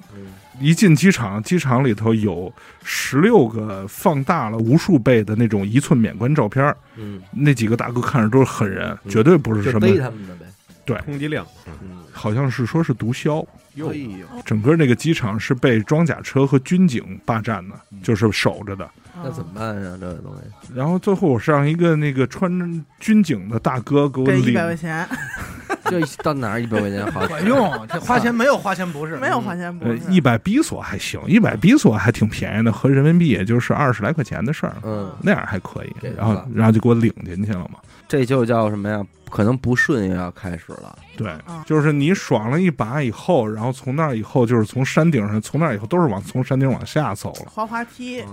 [0.59, 2.51] 嗯一进机场，机场里头有
[2.83, 9.09] 十六个放大了无数倍的那种一寸免冠照片儿，嗯，那几个大哥看着都是狠人，嗯。
[9.09, 11.43] 绝对不是什么，逮他们的呗，通缉令，
[11.81, 13.45] 嗯，好像是说是毒枭。
[13.75, 13.93] 哎呦，
[14.43, 18.89] 整个那个机场是被装甲车和军警霸占的，就是守着的。
[19.23, 19.97] 那怎么办呀？
[19.99, 25.07] 这个东西，然后最后我是让一个那个穿军警的大哥给我领给一百块钱，
[25.89, 29.17] 这到哪儿一百块钱好管用，这花钱没有花钱不是？
[29.17, 35.93] 没有花钱不呃是一百比索还行，一百比索还挺便宜的，合人民币也就是二十来块钱的事儿，嗯，那样还可以。
[36.15, 37.79] 然后然后就给我领进去了嘛。
[38.09, 39.01] 这就叫什么呀？
[39.29, 47.45] 可能不顺也要开始了，对啊，就是你爽了一把以后，然后从那儿以后就是从山顶上，从那儿以后都是往从山顶往下走了。
[47.45, 48.23] 滑滑梯，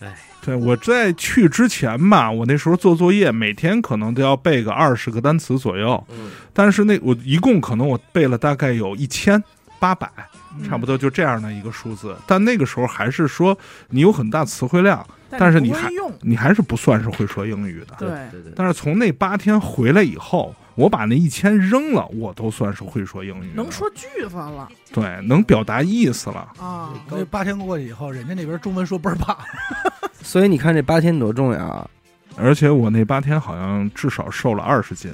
[0.00, 9.44] 哎，对我在去之前吧，我那时候做作业，每天可能都要背个二十个单词左右，嗯，但是那我一共可能我背了大概有一千
[9.80, 10.08] 八百，
[10.56, 12.14] 嗯差不多就这样的一个数字。
[12.26, 13.56] 但那个时候还是说
[13.88, 15.90] 你有很大词汇量，但是你还
[16.20, 17.96] 你还是不算是会说英语的。
[17.98, 26.46] 对对对，但是从那八天回来以后，我把那一千扔了，我都算是会说英语，能说句子了对，能表达意思了。
[26.58, 26.90] 啊！
[27.10, 29.36] 那八天过去以后，人家那边中文说倍儿棒，
[30.22, 31.88] 所以你看这八天多重要啊！
[32.36, 35.12] 而且我那八天好像至少瘦了二十斤，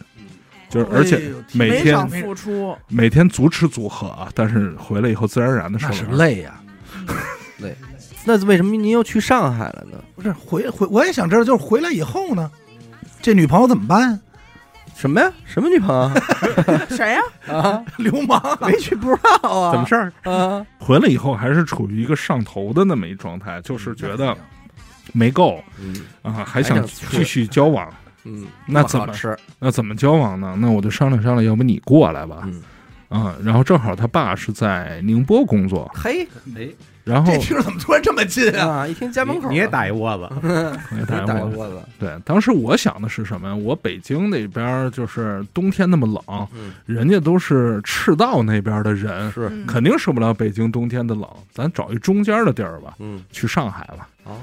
[0.69, 1.97] 就是而哎且每天
[2.89, 6.05] 每天足吃足喝啊，但是回来以后自然而然的瘦那是。
[6.07, 6.61] 累呀。
[7.59, 7.75] 累，
[8.25, 9.99] 那为什么您又去上海了呢？
[10.15, 12.51] 不是回回，我也想知道，就是回来以后呢，
[13.23, 14.21] 这女朋友怎么办？
[14.95, 15.31] 什么呀？
[15.45, 16.11] 什么女朋友
[16.97, 17.21] 谁呀？
[17.55, 17.85] 啊？
[17.99, 19.73] 流氓啊，没去不知道啊？
[19.73, 20.13] 怎么事儿？
[20.31, 20.67] 啊？
[20.79, 24.37] 回来以后还是处于一个上头的那么一状态，就是觉得
[25.13, 27.93] 没够嗯啊，还想继续交往。
[28.27, 29.37] 嗯，那怎么好吃？
[29.59, 30.55] 那怎么交往呢？
[30.59, 32.43] 那我就商量商量，要不你过来吧。
[32.45, 32.63] 嗯，
[33.09, 36.69] 啊，然后正好他爸是在宁波工作，嘿，哎，
[37.05, 38.79] 然后这听着怎么突然这么近啊？
[38.79, 40.29] 啊，一听家门口，你也打一窝子，
[40.99, 41.39] 也打 打。
[41.39, 43.55] 一窝子，对，当时我想的是什么呀？
[43.55, 51.29] 我北京那边就是冬天那么冷，嗯，人家都是赤道那边的人，是，嗯肯定受不了北京冬天的冷。
[51.53, 54.09] 咱找一中间的地儿吧，嗯，去上海吧。
[54.25, 54.35] 哦，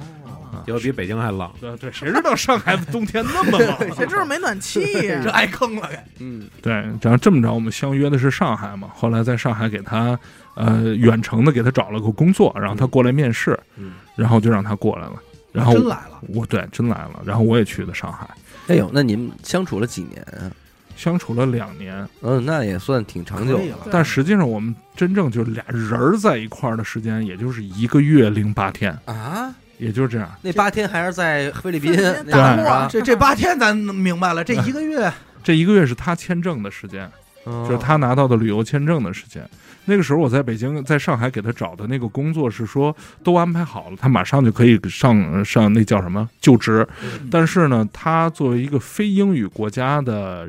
[0.65, 1.49] 结果比北京还冷。
[1.59, 3.77] 对对，谁知道上海的冬天那么冷？
[3.95, 5.29] 谁知道没暖气呀 这？
[5.31, 8.89] 挨坑了，给嗯， 对，然后这么着，我们相约的是上海嘛。
[8.95, 10.17] 后来在上海给他，
[10.55, 15.13] 呃，远程的给他找了个工作，然后他过来面试，嗯，然后就让他过来了。
[15.51, 18.27] 然后真来了，我对真来了，然后我也去的上海，
[18.67, 20.49] 哎呦，那你们相处了几年啊？
[20.95, 23.87] 相处了两年，嗯，那也算挺长久的了。
[23.91, 29.53] 但实际上我们真正就俩人儿在一块儿的时间，也就是一个月零八天，啊。
[29.83, 30.29] 也就是这样。
[30.41, 31.93] 那八天还是在菲律宾
[32.31, 35.11] 打儿啊，这这八天咱明白了，这一个月
[35.43, 37.09] 这一个月是他签证的时间，
[37.45, 39.47] 就就是他拿到的旅游签证的时间。
[39.85, 46.87] 那个时候我在北京，在上海给他找的那个工作是说都安排好了，他马上就可以上上那叫什么就职。
[47.29, 50.47] 但是呢，他作为一个非英语国家的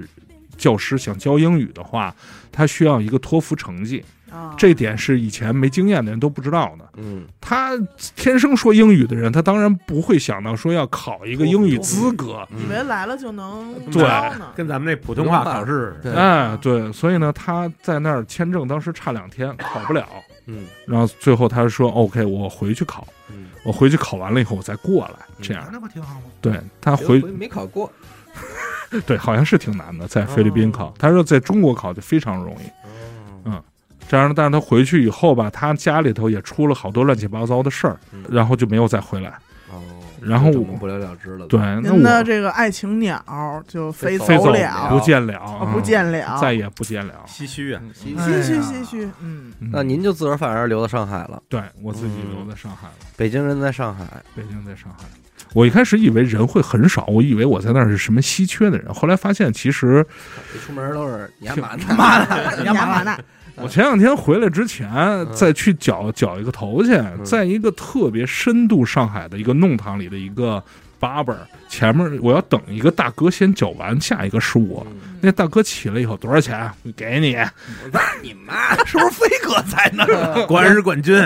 [0.57, 2.15] 教师，想教英语的话，
[2.53, 4.05] 他需要一个托福成绩。
[4.35, 4.55] 啊。
[4.57, 6.89] 这点是以前没经验的人都不知道的。
[6.97, 7.73] 嗯，他
[8.17, 12.47] 天生说英语的人，他当然不会想到说要考一个英语资格。
[12.53, 14.03] 以为来了就能对，
[14.55, 20.07] 跟咱们那普通话考试对，哎，对，所以呢，他在那儿签证当时差两天，考不了。
[20.47, 20.65] 嗯。
[20.87, 26.27] 然后最后他说：“OK，我回去考，嗯，我回去考完了以后我再过来。”这样，那不挺好吗？
[26.41, 27.91] 对他回没考过，
[29.07, 30.95] 对好像是挺难的，在菲律宾考。
[30.99, 33.49] 他说在中国考就非常容易。
[33.49, 33.63] 哦，
[34.09, 39.31] 这样，但是他回去以后吧，他家里头也出了好多乱七八糟的事儿，嗯然后就没有再回来。
[39.71, 39.81] 哦，
[40.21, 41.47] 然后不了了之了。
[41.47, 43.21] 对，，那您的这个爱情鸟
[43.67, 47.15] 就飞飞走了，不见了，啊不见了，再也不见了。
[47.27, 47.83] 唏嘘啊！
[47.93, 51.43] 唏嘘唏嘘，嗯，嗯那您就自个儿反而留在上海了。
[51.49, 54.05] 对我自己嗯留在上海了，北京人在上海，
[54.37, 55.05] 北京在上海。
[55.53, 60.05] 我一开始以为人会很少，我以为我在那儿是什么稀缺的人，后来发现其实
[60.65, 61.85] 出门都是你干嘛呢？
[61.97, 63.17] 妈的，你干嘛呢？
[63.57, 64.89] 我前两天回来之前，
[65.33, 70.63] 再去绞绞一个头去，嗯在一个特别深度上海的一个弄堂里的一个
[70.99, 74.87] 八辈儿，前面我要等一个大哥先绞完，下一个是我。
[75.21, 76.71] 那大哥起来以后多少钱？
[76.97, 77.37] 给你，
[78.23, 78.75] 你妈！
[78.85, 80.47] 是不是飞哥在那儿？
[80.47, 81.17] 果然是冠军，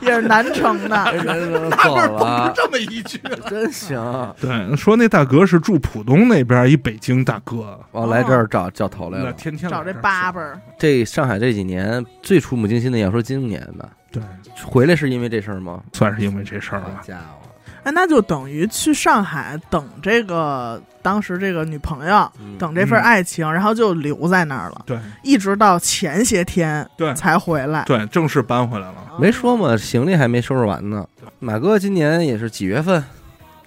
[0.06, 0.88] 也是南城的，
[1.70, 3.18] 大个儿蹦出，这么一句，
[3.48, 4.34] 真行！
[4.40, 9.32] 对，说那大哥是住浦东那边一北京大哥，我来这儿找叫头来了。
[9.32, 14.22] 天天找这八辈儿，这上海这几年最触目惊心的，要说今年吧，对，
[14.64, 15.82] 回来是因为这事儿吗？
[15.92, 17.00] 算是因为这事儿好吧。
[17.02, 17.37] 家伙，
[17.82, 27.84] 哎，那就等于去上海等这个当时这个女朋友，嗯等这份嗯爱情，然后就留在那儿了，对一直到前些天对才回来。
[27.84, 28.94] 对，正式搬回来了。
[29.18, 31.06] 没说嘛，行李还没收拾完呢。
[31.38, 33.02] 马哥今年也是几月份？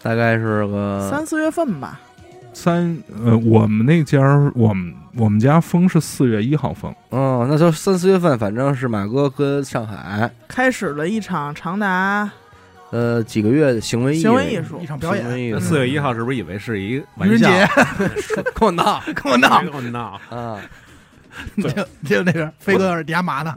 [0.04, 2.00] 大概是个三四月份吧，
[2.54, 12.28] 三呃，我们那家儿我们我们家封是四月一号封，哦，那就三四月份，反正是马哥跟上海开始了一场长达
[12.92, 17.50] 呃几个月的行为行为艺术一场表演行为艺术四月一号是不是以为是一愚玩笑？
[17.50, 17.68] 人节，
[18.54, 20.60] 跟我闹跟我闹，跟我闹，啊！
[21.58, 21.70] 就
[22.04, 23.56] 就那边飞哥你干嘛呢？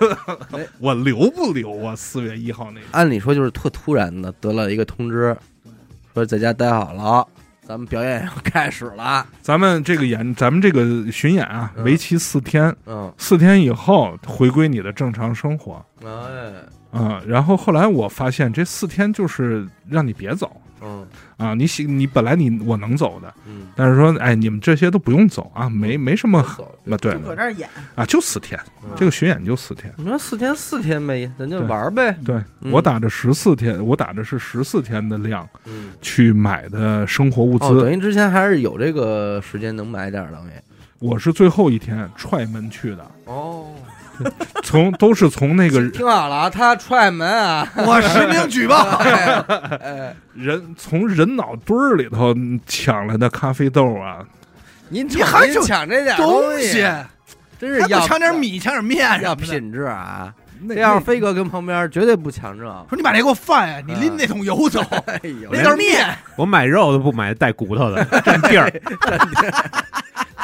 [0.78, 1.96] 我留不留啊？
[1.96, 5.34] 四月一号那个按理说就是特突然的得了一个通知，
[6.12, 7.26] 说在家待好了，
[7.66, 9.26] 咱们表演要开始了。
[9.40, 15.82] 咱们这个演，咱们这个巡演啊，嗯为期四天，嗯，四天以后回归你的正常生活。
[16.04, 16.52] 哎，
[16.92, 20.50] 嗯，然后后来我发现这四天就是让你别走
[20.82, 26.64] 嗯啊，你喜你本来你我能走的，嗯，但是说哎你们这些都不用走啊，没没什么走。
[26.90, 29.92] 啊对就搁这儿演，啊，就四天，嗯这个巡演就四天。
[29.96, 32.16] 你说四天四天呗，咱就玩呗。
[32.24, 40.52] 对、嗯我打着十四天，我打着是十四天的量嗯，去买的生活物资，哦，等于之前还是有这个时间能买点儿东西。
[40.98, 43.66] 我是最后一天踹门去的，哦，
[44.62, 48.76] 从都是从那个听好了啊，他踹门啊， 我实名举报。
[48.76, 49.44] 哎
[49.82, 52.34] 哎，人从人脑堆儿里头
[52.66, 54.18] 抢来的咖啡豆啊，
[54.88, 56.86] 您你还就抢这点东西，
[57.58, 59.34] 真是要还不抢点米，抢点面什要。
[59.34, 60.32] 品质啊！
[60.62, 62.62] 那这要是飞哥跟旁边，绝对不抢这。
[62.64, 64.82] 说你把这给我放下，你拎那桶油走，
[65.50, 66.06] 那袋面，
[66.36, 68.70] 我买肉都不买带骨头的，占 地儿。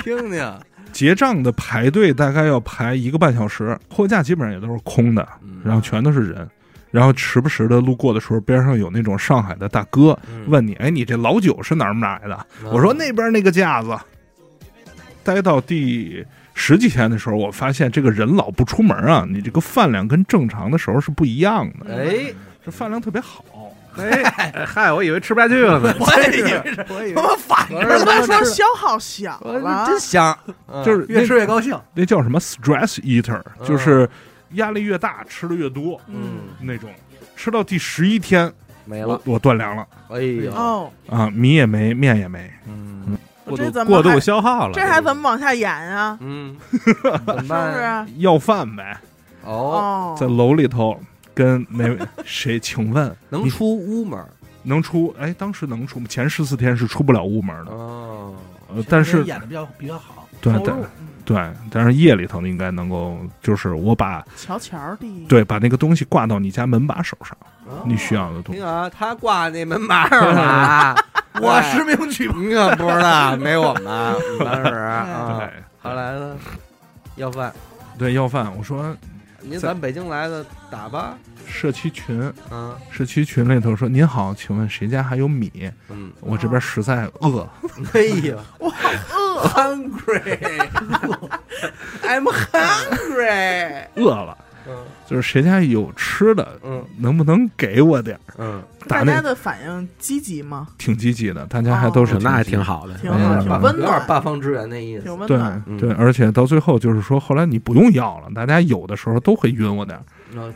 [0.03, 0.55] 听听，
[0.97, 6.49] 结账的排队大概要排一个半小时，货架基本上也都是空的，嗯然后全都是人。
[6.91, 13.95] 然后时不时的路过的时候，边上有那种上海的大哥嗯问你：“哎，你这老酒是哪儿买的？”嗯我说：“那边那个架子。”
[15.23, 16.25] 待到第
[16.55, 21.95] 十几天的时候，我发现这个人老不出门啊，你这个饭量跟正常的时候是不一样的。
[21.95, 22.33] 哎，
[22.65, 23.45] 这饭量特别好，
[23.99, 25.95] 哎，嗨，我以为吃不下去了呢。
[26.01, 30.37] 我也以为是我以他妈反我着那了，说消耗小了，真香，
[30.69, 31.79] 嗯就是越吃越高兴。
[31.95, 34.09] 那叫什么 stress eater，嗯就是
[34.53, 36.91] 压力越大吃的越多嗯那种。
[37.37, 39.21] 吃到第十一天，我没了。
[39.25, 42.51] 我断粮了哎呦，哦，啊，米也没，面也没。
[42.67, 46.19] 嗯过度这怎么过度消耗了，这还怎么往下演啊？
[46.21, 46.57] 嗯，
[47.27, 48.11] 怎么是不？
[48.11, 48.19] 是？
[48.19, 48.99] 要饭呗，
[49.45, 50.99] 哦，哦，在楼里头
[51.37, 54.19] 跟没谁， 请问能出屋门
[54.63, 55.15] 能出？
[55.21, 56.07] 哎，当时能出吗？
[56.09, 58.35] 前十四天是出不了屋门的，哦，
[58.75, 60.73] 呃，但是演的比较比较好，对对
[61.25, 68.67] 对，但是夜里头应该能够，就是我把瞧瞧的，对把那个东西挂到你家门把手上，哦你需要的东西听。
[68.69, 70.97] 啊，他挂那门把上了啊，
[71.41, 72.39] 我实名举报。
[72.39, 75.39] 你可不知道，没我们当时啊。
[75.39, 76.37] 对后来呢，
[77.15, 77.53] 要饭，
[77.97, 78.53] 对，要饭。
[78.57, 78.93] 我说
[79.49, 81.17] 您咱北京来的，打吧。
[81.47, 85.71] 社区群，嗯社区群里头说您好，请问谁家还有米？
[85.89, 87.49] 嗯，我这边实在饿，
[87.95, 93.87] 哎呀， 我好饿，hungry，I'm hungry。
[93.95, 94.37] 饿了，
[94.69, 94.75] 嗯
[95.09, 98.35] 就是谁家有吃的，嗯能不能给我点儿？
[98.39, 100.67] 嗯，大家的反应积极吗？
[100.79, 102.63] 挺积极的，大家还都是哦那还挺。
[102.63, 102.95] 好的。
[102.99, 105.05] 挺好，挺温暖，八方支援那意思。
[105.05, 105.63] 对挺温暖。
[105.67, 109.99] 嗯对，而且到最后就是说，后来你不用要了，大家有的时候都会晕我点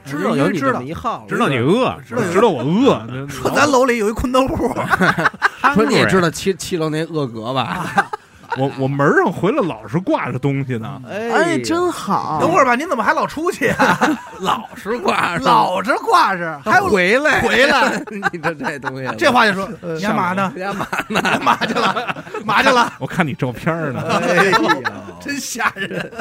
[0.05, 3.07] 知道有你这么一号，知道你饿，知道知道我饿。
[3.31, 4.75] 说咱楼里有一困豆户，
[5.75, 7.87] 说你也知道七七楼那恶格吧？
[8.59, 12.39] 我我门上回来老是挂着东西呢，哎，真好。
[12.41, 13.99] 等会儿吧，您怎么还老出去啊？
[14.41, 20.53] 老是挂着，老是挂着，还回来回来， 你这这东西，这话就说你干嘛呢？
[20.57, 21.21] 干嘛呢？
[21.23, 22.25] 干嘛去了？
[22.45, 22.93] 嘛去了？
[22.99, 24.03] 我看你照片呢。
[24.09, 24.83] 哎呦，
[25.21, 26.13] 真吓人！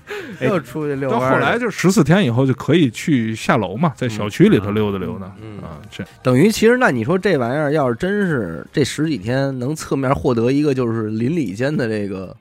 [0.40, 5.30] 又出去遛到弯儿后来就十四天以后就可以去下楼嘛，在小区里头溜达溜达。
[5.42, 12.36] 嗯啊，这等于其实那你说这玩意儿要是真是这十几天能侧面获得一个就是邻里间的这个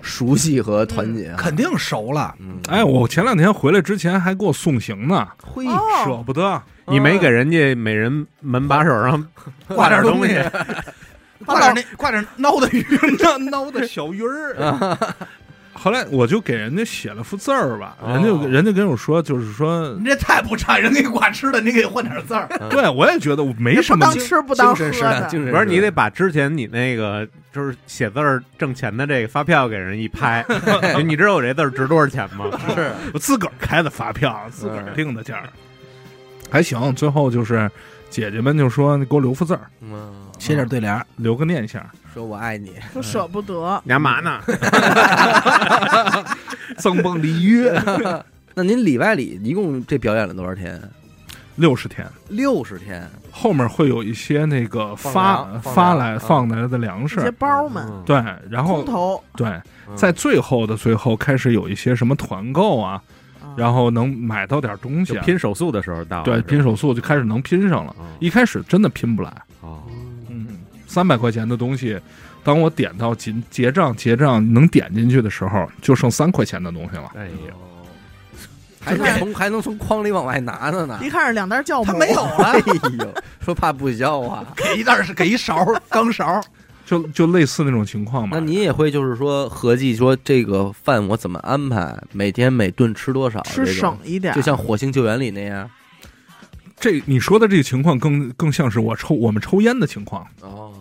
[0.00, 2.34] 熟悉和团结啊，肯定熟了。
[2.38, 6.60] 嗯，哎，我前两天回来之前还给我送行呢，嘿，哦舍不得。
[6.90, 9.26] 你没给人家每人门把手上
[9.68, 12.86] 挂点东西东西，挂点那挂点孬的鱼，
[13.18, 14.96] 那孬的小鱼儿。
[15.78, 18.12] 后来我就给人家写了幅字儿吧，哦。
[18.12, 22.48] 人家人家跟我说，就是说你，这太不差，人给你挂吃的，你给换点字儿。
[22.70, 25.02] 对我也觉得我没什么当吃不当喝精神是
[25.46, 30.44] 的，不是你得把之前你那个就是写字儿挣钱的这个发票给人一拍，
[31.06, 32.46] 你知道我这字儿值多少钱吗？
[32.74, 32.90] 是。
[33.14, 35.48] 我自个儿开的发票，自个儿定的价儿，
[36.50, 36.94] 还行。
[36.94, 37.70] 最后就是
[38.10, 41.84] 姐姐们就说你给我留幅字儿，嗯，写点对联，留个念想，
[42.18, 43.80] 说我爱你，我舍不得。
[43.84, 44.40] 你干嘛呢？
[46.78, 47.70] 赠蹦鲤鱼
[48.54, 50.82] 那您里外里一共这表演了多少天？
[51.54, 52.04] 六十天。
[52.28, 57.20] 六十天，后面会有一些那个放发发来放来的粮食。
[57.20, 58.02] 些食，包们，嗯。
[58.04, 58.16] 对，
[58.50, 59.48] 然后对，
[59.88, 59.96] 嗯。
[59.96, 63.00] 在最后的最后开始有一些什么团购啊，
[63.40, 67.94] 啊然后能买到点东西拼手速的时候到了，对拼手速就开始能拼上了。
[68.00, 68.06] 嗯。
[68.18, 69.32] 一开始真的拼不来，
[70.88, 71.96] 三百块钱的东西，
[72.42, 77.12] 当我点到结结账结账能点进去的时候，就剩三块钱的东西了。
[77.14, 77.54] 哎呦，
[78.80, 81.10] 还能从还能从筐里往外拿的呢一。
[81.10, 82.58] 看是两袋酵母，他没有了 哎，
[82.98, 83.14] 呦，
[83.44, 84.44] 说怕不消啊。
[84.56, 86.40] 给一袋是给一勺儿钢勺，
[86.86, 88.38] 就就类似那种情况嘛。
[88.38, 95.68] 那你也会就是说合计说这个饭我怎么安排，每天每顿吃多少，吃省一点，就像《火星救援》里那样。
[96.80, 100.24] 这你说的这个情况更更像是我抽我们抽烟的情况。
[100.40, 100.72] 哦，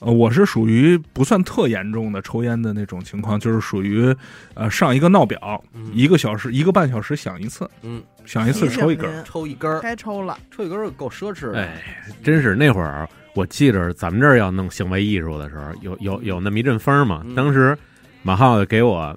[0.00, 4.14] 呃，我是属于不算特严重的抽烟的那种情况，就是属于
[4.54, 9.22] 呃上一个闹表，嗯一个小时一个半小时响一次，嗯，响一次抽一根儿。
[9.24, 11.60] 抽一根儿，该抽了，抽一根儿够奢侈的。
[11.60, 11.82] 哎，
[12.22, 17.22] 真是那会儿，我记着咱们这儿要弄行为艺术的时候，有有有那么一阵风嘛。
[17.24, 17.76] 嗯当时
[18.22, 19.16] 马浩给我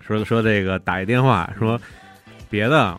[0.00, 1.78] 说说这个打一电话说，
[2.48, 2.98] 别的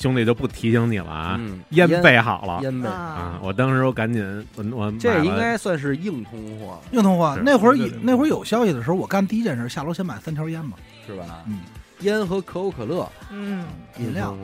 [0.00, 2.60] 兄弟就不提醒你了啊，嗯，烟备好了。
[2.62, 2.94] 烟备，啊。
[2.94, 3.40] 啊！
[3.42, 4.24] 我当时我赶紧
[4.56, 7.38] 我我这应该算是硬通货，硬通货。
[7.44, 10.76] 那会儿有那会儿有消息的时候，我干第一件事下楼先买三条烟嘛，
[11.06, 11.44] 是吧？
[11.46, 11.60] 嗯，
[12.00, 13.66] 烟和可口可乐，嗯，
[13.98, 14.34] 饮料。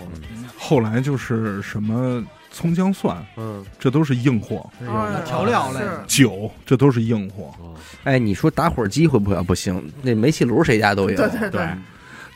[0.58, 5.80] 后来就是什么葱姜蒜，嗯，这都是硬货；哎调料类。
[6.06, 7.54] 酒，这都是硬货。
[7.60, 7.74] 哦。
[8.04, 9.42] 哎，你说打火机会不会？
[9.42, 11.16] 不行，那煤气炉谁家都有。
[11.16, 11.50] 对对。
[11.50, 11.68] 对，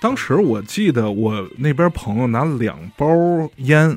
[0.00, 3.06] 当时我记得我那边朋友拿两包
[3.56, 3.96] 烟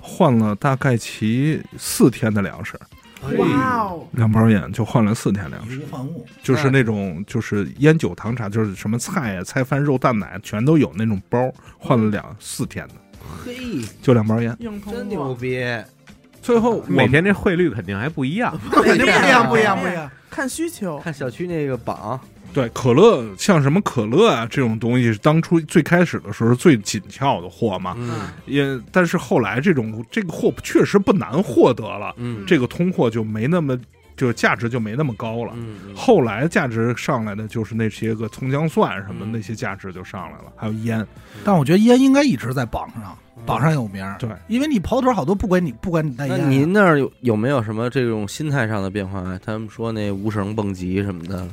[0.00, 2.78] 换了大概其四天的粮食，
[3.36, 5.80] 哇哦，两包烟就换了四天粮食。
[6.42, 12.94] 就是那种就是烟酒糖茶，就是什么菜呀、菜饭、肉蛋奶全都有那种包，换了两四天的，
[13.44, 14.56] 嘿，就两包烟。
[14.90, 15.64] 真牛，逼！
[16.40, 18.56] 最后每天这汇率肯定还不一样。
[18.70, 20.10] 肯定不一样，不一样，不一样。
[20.30, 22.18] 看需求，看小区那个榜，
[22.58, 33.78] 对可乐，像什么可乐啊这种东西，当初最开始的时候是最紧俏的货嘛，嗯也但是后来这种这个货确实不难获得了，嗯这个通货就没那么
[34.16, 35.52] 就价值就没那么高了。
[35.56, 41.06] 嗯，嗯后来价值上来的就是那些个葱姜蒜什么嗯那些价值就上来了，还有烟。
[41.44, 44.04] 但我觉得烟应该一直在榜上，榜上有名。
[44.18, 49.38] 对，因为你跑腿好多，不管你不管你带那烟啊，您那儿有有没有什么这种心态上的变化？
[49.44, 51.46] 他们说那无绳蹦极什么的，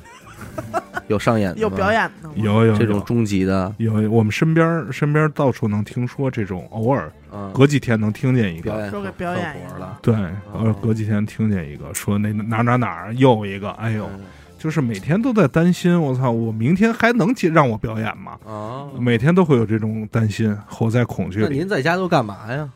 [1.07, 2.33] 有上演的吗有表演的吗？
[2.35, 8.71] 有有这种终极的，有我们身边身边到处能听说这种，偶尔嗯，隔几天能听见一个。
[8.71, 9.99] 表演说给表演一个活了。
[10.01, 10.15] 对，
[10.53, 14.21] 偶尔，隔几天听见一个说那哪哪哪儿又一个，哎呦，嗯
[14.57, 18.39] 就是每天都在担心，我操，我明天还能接让我表演吗？
[18.47, 21.45] 啊，每天都会有这种担心，活在恐惧里。
[21.47, 22.67] 那您在家都干嘛呀？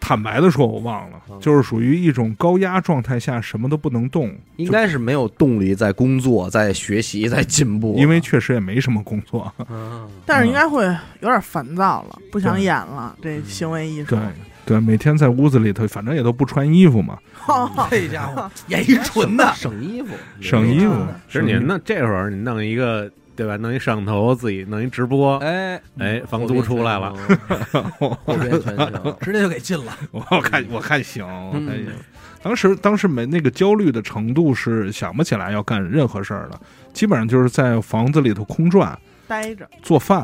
[0.00, 9.52] 坦白的说，我忘了嗯，就是属于一种高压状态下，什么都不能动，应该是没有动力在工作、在学习、在进步，因为确实也没什么工作。
[9.68, 10.84] 嗯但是应该会
[11.20, 13.16] 有点烦躁了，不想演了。
[13.20, 14.18] 这行为艺术对，
[14.64, 17.18] 对，每天在屋子里头，反正也都不穿衣服嘛，
[17.90, 21.08] 这家伙演一纯的， 省衣服，省衣服嗯。
[21.26, 23.56] 其实你那这会儿你弄一个对吧？
[23.56, 27.14] 弄一摄像头，自己弄一直播，哎哎，房租出来了，，
[27.96, 29.16] 火遍全球。
[29.20, 29.96] 直接就给进了。
[30.10, 31.94] 我看我看行，我看行嗯。
[32.42, 36.60] 当时当时没那个焦虑的程度是想不起来要干任何事儿的，
[36.92, 40.22] 基本上就是在房子里头空转、待着做饭，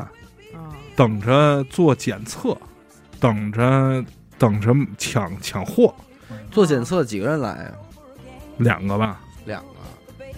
[0.53, 2.57] 啊，等着做检测，
[3.17, 4.03] 等着
[4.37, 5.95] 等着抢抢货，
[6.51, 7.71] 做检测几个人来啊？
[8.57, 9.21] 两个吧。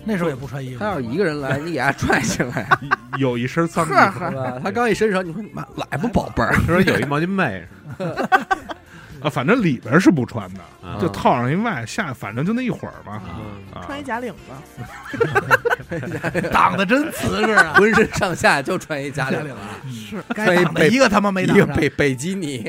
[0.08, 2.68] 那时候也不穿衣服他，要是一个人来， 你给他拽起来，
[3.20, 4.60] 有一身脏衣服呵是吧？
[4.64, 6.54] 他刚一伸手，你说你妈来吧，宝贝儿。
[6.66, 7.68] 说有一毛巾被
[9.28, 10.62] 啊，反正里边是不穿的，
[11.00, 13.22] 就套上一外下，反正就那一会儿嘛。
[13.74, 15.20] 啊穿一假领子，
[16.52, 17.74] 挡的真瓷实啊！
[17.76, 19.56] 浑身上下就穿一假领子，
[19.94, 21.76] 是该挡的一个他妈没一个挡上。
[21.78, 22.66] 北北基尼，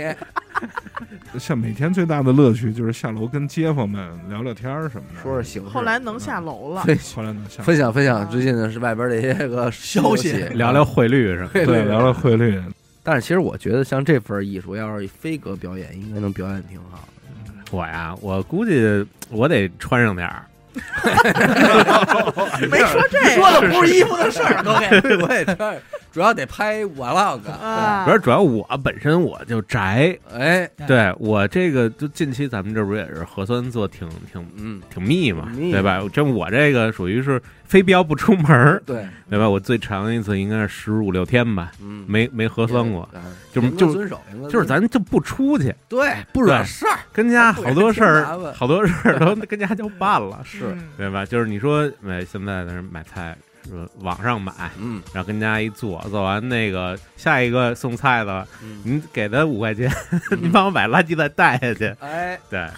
[1.40, 5.22] 像每天最大的乐趣就是下楼跟街坊们聊聊天儿什么的。
[5.22, 5.68] 说说形式。
[5.70, 11.64] 后来能下楼了，分后来能下分享分享最近的是外边的一些个消息聊聊汇率什么的。
[11.64, 12.62] 对聊聊汇率，
[13.10, 17.52] 但是其实我觉得像这份艺术，要是飞哥表演，应该能表演挺好的。
[17.70, 20.44] 我呀，我估计我得穿上点儿。
[22.70, 25.74] 没说这说的不是衣服的事儿，都给 我也穿，
[26.12, 27.40] 主要得拍 vlog。
[27.50, 28.04] 啊。
[28.04, 31.12] 不，是，主要我本身我就宅，哎，对。
[31.18, 36.00] 我这个就近期咱们这不也是核酸做挺挺嗯，挺密嘛，对吧？
[36.12, 39.48] 这我这个属于是非标不出门儿，对，对吧？
[39.48, 43.20] 我最长一次应该是十五六天吧，嗯，没没核酸过，哎，
[43.52, 50.84] 就就遵守，就是咱就不出去，对不惹事儿，跟家好多事儿 好多事儿都跟家就办了，是，嗯。
[50.96, 51.24] 对吧？
[51.26, 53.36] 就是你说买现在的人买菜，
[53.68, 59.90] 说网上买，嗯然后跟家一做，做完那个下一个送菜的，嗯，你给他五块钱，
[60.40, 61.86] 你帮我把垃圾再带下去。
[62.00, 62.68] 哎，对，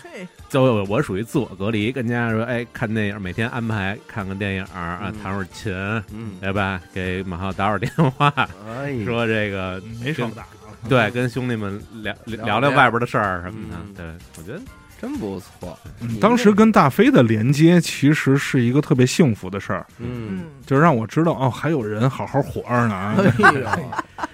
[0.48, 5.72] 就我我属于自我隔离，跟家说，哎，看电影，每天安排看个电影啊，嗯弹会儿琴，
[6.12, 6.80] 嗯，对吧？
[6.92, 8.28] 给马浩打会儿电话，
[8.68, 10.44] 哎，说这个没少打。
[10.88, 13.94] 对，跟兄弟们聊聊聊聊外边的事儿什么的嗯。
[13.94, 14.06] 对，
[14.38, 14.60] 我觉得
[15.00, 23.14] 真不错，嗯当时跟大飞的连接其实是一个特别幸福的事儿，嗯，嗯，就是让我知道哦，还有人好好活着呢啊。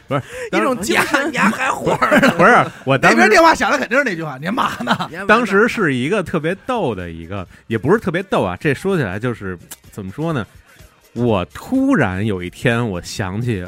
[0.08, 0.18] 哎
[0.50, 2.52] 呦，一种精神，你还活着，不是
[2.84, 8.56] 我当那边时电话响了，肯定是那句话：“你妈呢当时是一个特别逗的一个，也不是特别逗啊。
[8.58, 9.56] 这说起来就是
[9.92, 10.44] 怎么说呢？
[11.12, 13.64] 我突然有一天，我想起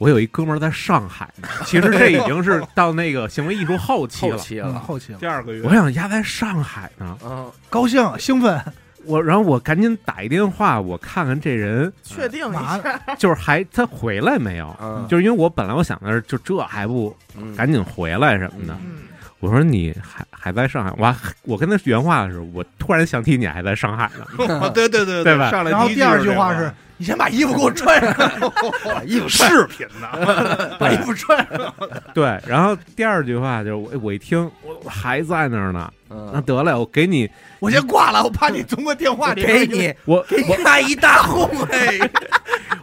[0.00, 1.46] 我有一哥们儿在上海呢。
[1.66, 4.36] 其实这已经是 到那个行为艺术后期了。
[4.36, 8.58] 后期？”嗯，了，后期了第二个月我，想压在上海呢，嗯，高兴兴奋，
[9.04, 12.80] 我然后我赶紧打一电话，我看看这人确定一下，
[13.18, 14.74] 就是还他回来没有？
[14.80, 18.74] 嗯，就是因为我本来我想的是，就这还不嗯赶紧回来什么的。
[18.82, 19.02] 嗯，
[19.40, 20.92] 我说你还还在上海？
[20.98, 24.70] 我还我跟他原话的时候，我突然想起你还在上海呢。
[24.74, 28.52] 对对对对吧上来然后第二句句话是：“你先把衣服给我穿上，
[28.94, 31.74] 把衣服视频呢，把衣服穿上。
[32.14, 37.28] 对，然后第二句话就是我我一听我我还在那儿呢，那嗯，得了，我给你
[37.58, 41.98] 我先挂了，我怕你通过电话里给你我给你来一大红哎，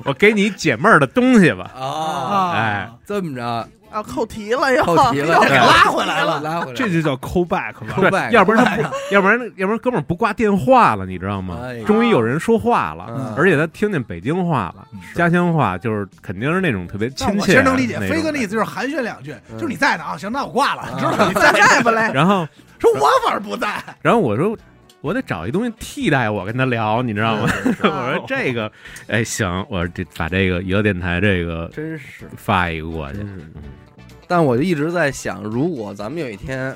[0.05, 1.71] 我给你解闷儿的东西吧。
[1.75, 7.73] 啊，啊，哎，这么着啊，扣题了又，扣题了，又给拉回来了拉回来，这就叫 call back
[8.31, 11.81] 要不然他不，要不然要不然哥们儿不挂电话了，你知道吗哎？
[11.83, 17.51] 终于有人说话了，嗯而且他听见北京话了，家乡话，就是肯定是那种特别亲切我其。
[17.53, 22.47] 实能理解，飞哥那意思就是寒暄两句，嗯就是你在呢啊，行，那我挂了，嗯知道你在 不嘞，然后，
[22.79, 24.55] 说我反而不在，然后我说。
[25.01, 27.43] 我得找一东西替代我跟他聊，你知道吗？
[27.83, 28.71] 我说这个，
[29.07, 32.27] 哎，行，我说这把这个娱乐电台这个真是。
[32.35, 33.41] 发一个过去真，是
[34.27, 36.75] 但我就一直在想，如果咱们有一天，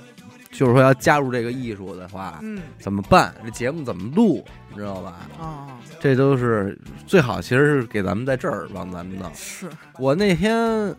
[0.52, 3.34] 就是说要加入这个艺术的话，嗯怎么办？
[3.44, 4.46] 这节目怎么录？
[4.70, 5.28] 你知道吧？
[5.40, 5.68] 啊，
[6.00, 9.30] 这都是最好，其实是给咱们在这儿帮咱们弄。
[9.34, 9.68] 是
[9.98, 10.96] 我那天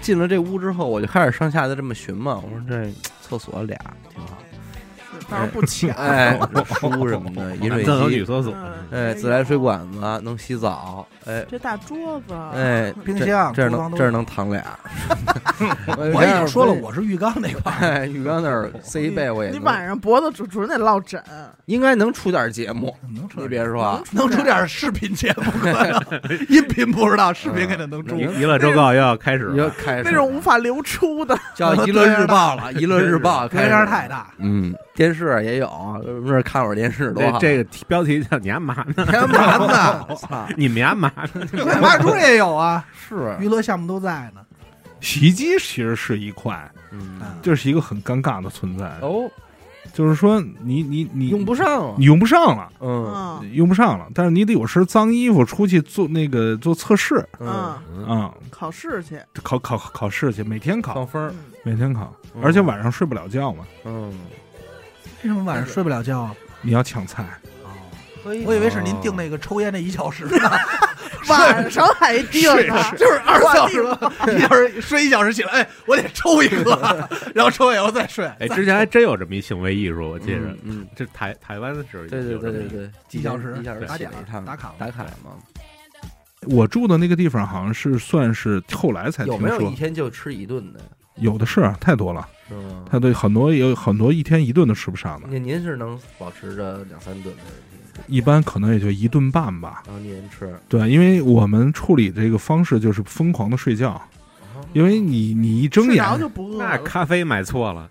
[0.00, 2.92] 进了这屋之后，我就开始上下的这么寻嘛，我说这
[3.22, 3.78] 厕所俩
[4.10, 4.38] 挺好，
[5.52, 6.38] 不抢，哎，
[6.80, 8.54] 书什么的，饮水男厕女机，厕所，
[8.92, 11.44] 嗯哎，自来水管子能洗澡，哎。
[11.48, 14.64] 这大桌子，哎，冰箱这能这儿能躺俩。
[15.96, 21.22] 我已经说了，我是浴缸那块浴缸那儿塞一被，我也能你晚上脖子主主得落枕，
[21.66, 22.94] 应该能出点节目。
[23.14, 26.02] 能出你别说啊，能出点视频节目可能，
[26.48, 28.16] 音频不知道，视频肯定能出。
[28.16, 34.00] 娱娱乐周告又要开始了，又开始那种无法流出的，叫《娱乐日报》了，《娱乐日报》开始开销太。
[34.10, 35.70] 大，嗯，电视也有，
[36.22, 37.38] 没事看会儿电视多好。
[37.38, 40.06] 这这个标题叫“你干嘛呢干嘛呢？
[40.10, 41.46] 我 操，？”你们干嘛呢？
[41.64, 44.42] 快马猪也有啊，是，娱乐项目都在呢。
[45.00, 48.84] 洗衣机其实是一块，嗯，这是一个很尴尬的存在。
[49.00, 49.26] 哦，
[49.94, 52.04] 就是说你你你用不上了你。
[52.04, 54.06] 用不上了，嗯嗯用不上了。
[54.14, 61.30] 但是你得有身脏衣服出去做那个做测试嗯，嗯，啊、考试去，考考考试去，每天考，放风儿。
[61.30, 63.66] 嗯每天考，嗯而且晚上睡不了觉嘛。
[63.84, 64.10] 嗯，
[65.22, 66.20] 为什么晚上睡不了觉？
[66.20, 66.34] 啊？
[66.62, 67.24] 你要抢菜，
[68.22, 70.50] 我我以为是您定那个抽烟那一小时呢，
[71.28, 78.26] 晚上还定呢，就是二十四小时吧， 一小时睡一小时起来，哎，我得抽一个， 然后抽完以后再睡。
[78.38, 83.56] 哎，之前还真有这么一行为艺术，我记着，嗯，这台台湾的时候，对对对对，对，几小时？
[83.60, 84.04] 一小时打卡。
[84.04, 85.04] 一趟打卡打卡。
[85.24, 85.32] 嘛。
[86.46, 90.80] 我住的那个地方好像是算是后来才有听说，没有一天就吃一顿的？
[91.16, 92.84] 有的是太多了，是吗？
[92.90, 97.34] 太多很多有很多一天一顿都吃不上的，那您是能保持着两三顿
[98.06, 99.82] 一般可能也就一顿半吧。
[99.86, 104.00] 然后您吃，对，因为我们处理这个方式就是疯狂的睡觉，
[104.72, 106.64] 因为你你一睁眼就不饿了。
[106.64, 107.90] 那咖啡买错了，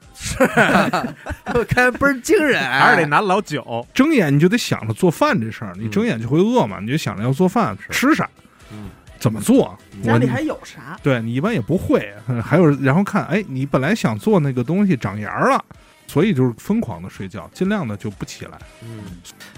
[1.68, 3.86] 看倍儿惊人， 还是得拿老酒。
[3.94, 8.28] 睁眼你就得想着做饭这事儿，你睁眼就会饿嘛，你就想着要做饭吃啥，
[8.72, 8.90] 嗯
[9.20, 10.98] 怎么做，家里还有啥？
[11.04, 15.64] 对你一般也不会，嗯 还有然后看，哎，你本来想做那个东西长芽了，
[16.08, 18.58] 所以就是疯狂的睡觉，尽量的就不起来。
[18.82, 19.04] 嗯，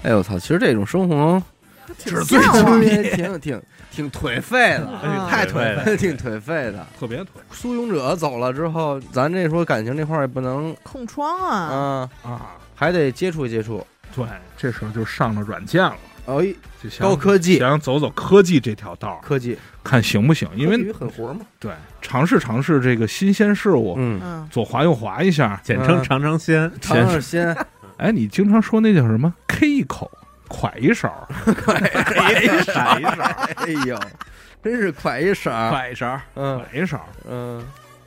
[0.03, 1.41] 哎我操，其实这种生活
[1.97, 5.97] 挺纸醉像啊金迷挺挺挺挺颓废的，啊太颓废了。
[5.97, 6.87] 挺颓废的。
[6.99, 12.41] 特别颓苏勇者走了之后，咱这说感情这块儿也不能空窗啊，啊，啊！
[12.73, 13.85] 还得接触接触。
[14.15, 14.25] 对，
[14.57, 15.95] 这时候就上了软件了，
[16.39, 17.57] 哎，就想高科技。
[17.59, 20.47] 想走走科技这条道儿，科技，看行不行？
[20.55, 21.41] 因为很活嘛。
[21.59, 21.71] 对，
[22.01, 25.59] 尝试尝试这个新鲜事物，嗯，嗯，左滑右滑一下。
[25.63, 27.55] 简称尝尝鲜，尝尝鲜，
[27.97, 30.09] 哎，你经常说那叫什么？K 一口，
[30.47, 33.23] 蒯一勺， 一勺一勺，
[33.55, 33.99] 哎呦，
[34.63, 36.61] 真是快一勺，快一勺，嗯。
[36.73, 37.63] 蒯一勺，嗯，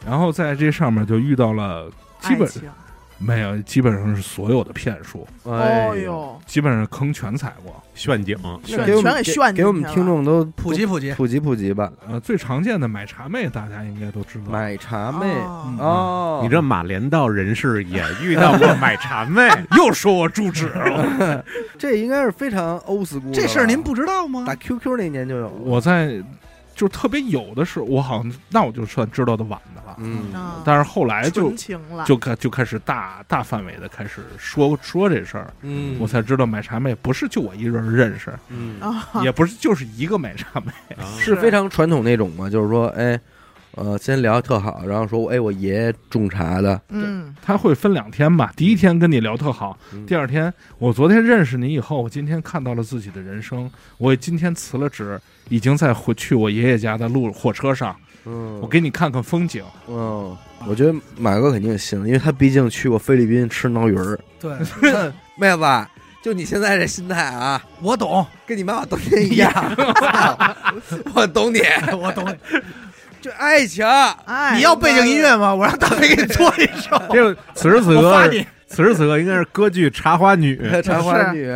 [0.06, 2.48] 然后在这上面就遇到了基本
[3.18, 7.74] 没有，基本上是所有的骗术，哎哦，呦，基本上坑全踩过。
[7.94, 11.92] 炫景，全给我们全给炫给我们听众都普及普及，普及普及吧。
[12.08, 14.46] 呃，最常见的买茶妹，大家应该都知道。
[14.50, 15.76] 买茶妹哦。
[15.78, 19.48] 哦，你这马连道人士也遇到过买茶妹，
[19.78, 20.66] 又说我住址。
[20.66, 21.44] 了，
[21.78, 24.42] 这应该是非常 old school 这事儿您不知道吗？
[24.44, 26.20] 打？QQ 那年就有了，我在
[26.74, 29.96] 就特别有的是，我好像那我就算知道的晚的了。
[29.98, 30.32] 嗯。
[30.32, 31.52] 啊但是后来就
[32.04, 35.96] 就开就开始大大范围的开始说说这事儿，嗯。
[36.00, 38.80] 我才知道买茶妹不是就我一人认识，嗯。
[38.80, 40.72] 啊，也不是就是一个买茶妹，
[41.18, 43.18] 是非常传统那种嘛，就是说，哎，
[43.76, 48.52] 呃，先聊得特好，然后说，哎，我爷爷种茶的，嗯，他会分两天吧。
[48.56, 59.64] 第一天跟你聊特好，嗯第二天我昨天认识你以后，我今天看到了自己的人生，我今天辞了职，已经在回去我爷爷家的路火车上，嗯，我给你看看风景。
[59.88, 64.18] 嗯，我觉得马哥肯定行，因为他毕竟去过菲律宾吃挠鱼儿。
[64.40, 64.52] 对，
[65.36, 65.88] 妹子，
[66.22, 69.52] 就你现在这心态啊，我懂，跟你妈妈当年一样，
[71.14, 71.58] 我懂你，
[72.00, 72.24] 我懂。
[73.24, 73.82] 就爱情，
[74.26, 75.54] 哎，你要背景音乐吗？
[75.54, 77.00] 我让大飞给你做一首。
[77.10, 80.54] 这此时此刻，我发你，此时此刻应该是歌剧《茶花女》，
[80.84, 81.50] 茶花女，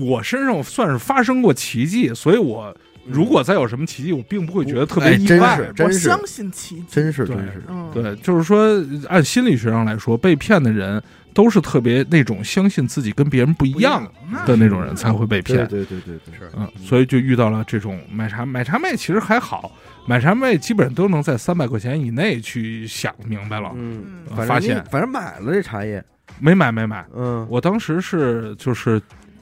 [0.00, 2.72] 我身上算是发生过奇迹，所以我
[3.04, 5.56] 如果再有什么奇迹，我并不会觉得特别意外。
[5.74, 11.02] 是我相信奇迹，真是真是，嗯，对，就是说，按心理学上来说，被骗的人
[11.34, 14.08] 都是特别那种相信自己跟别人不一样
[14.46, 15.66] 的那种人才会被骗。
[15.66, 19.72] 对对对对对，是，嗯，所以就遇到了这种买茶买茶妹，其实还好，
[20.08, 23.70] 买茶妹基本上都能在三百块钱以内去想明白了。
[23.74, 24.36] 嗯，嗯。
[24.36, 24.84] 反正发现。
[24.90, 26.02] 反正买了这茶叶，
[26.38, 29.00] 没买没买，嗯，我当时是就是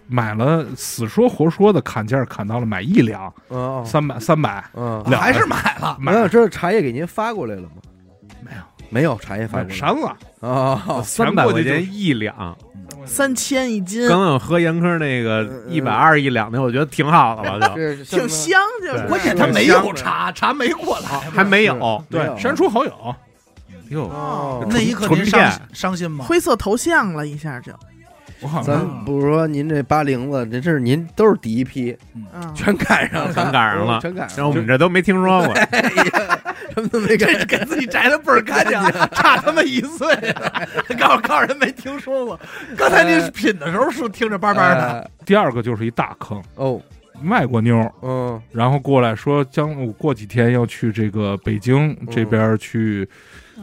[0.08, 5.96] 买了，死说活说的砍价砍到了买一两哦，三百三百，嗯，还是买了。
[6.00, 7.68] 买没有，这茶叶给您发过来了吗？
[8.42, 8.58] 没有。
[8.88, 12.56] 没有茶叶发过来删了，啊，三百块钱一两。
[13.07, 17.76] 三千一斤，刚刚我喝严科那个嗯一百二一两的，我觉得挺好的了，就。
[17.76, 19.07] 这挺香，就是。
[19.07, 21.09] 关键他没有茶，茶没过来。
[21.30, 22.04] 还没有。
[22.11, 23.14] 对，删除好友，
[23.90, 26.24] 哟，哦，那一刻您纯骗伤伤心吗？
[26.24, 27.72] 灰色头像了一下就，
[28.40, 34.00] 我好咱不是说您这八零子，这是您都是第一批，嗯，全赶上了，全赶上了。
[34.00, 36.38] 全赶上了，我们这都没听说过，哎呀
[36.74, 38.72] 什么都没赶上，给自己摘的倍儿干净，
[39.14, 40.68] 差他妈一岁了。
[40.98, 42.38] 告诉告诉人没听说过，
[42.76, 44.82] 刚才您品的时候是听着叭叭的。
[44.82, 45.11] 哎。
[45.24, 46.80] 第二个就是一大坑，哦，
[47.24, 48.40] 外国妞儿，嗯。
[48.52, 53.09] 然后过来说将我过几天要去这个北京这边去，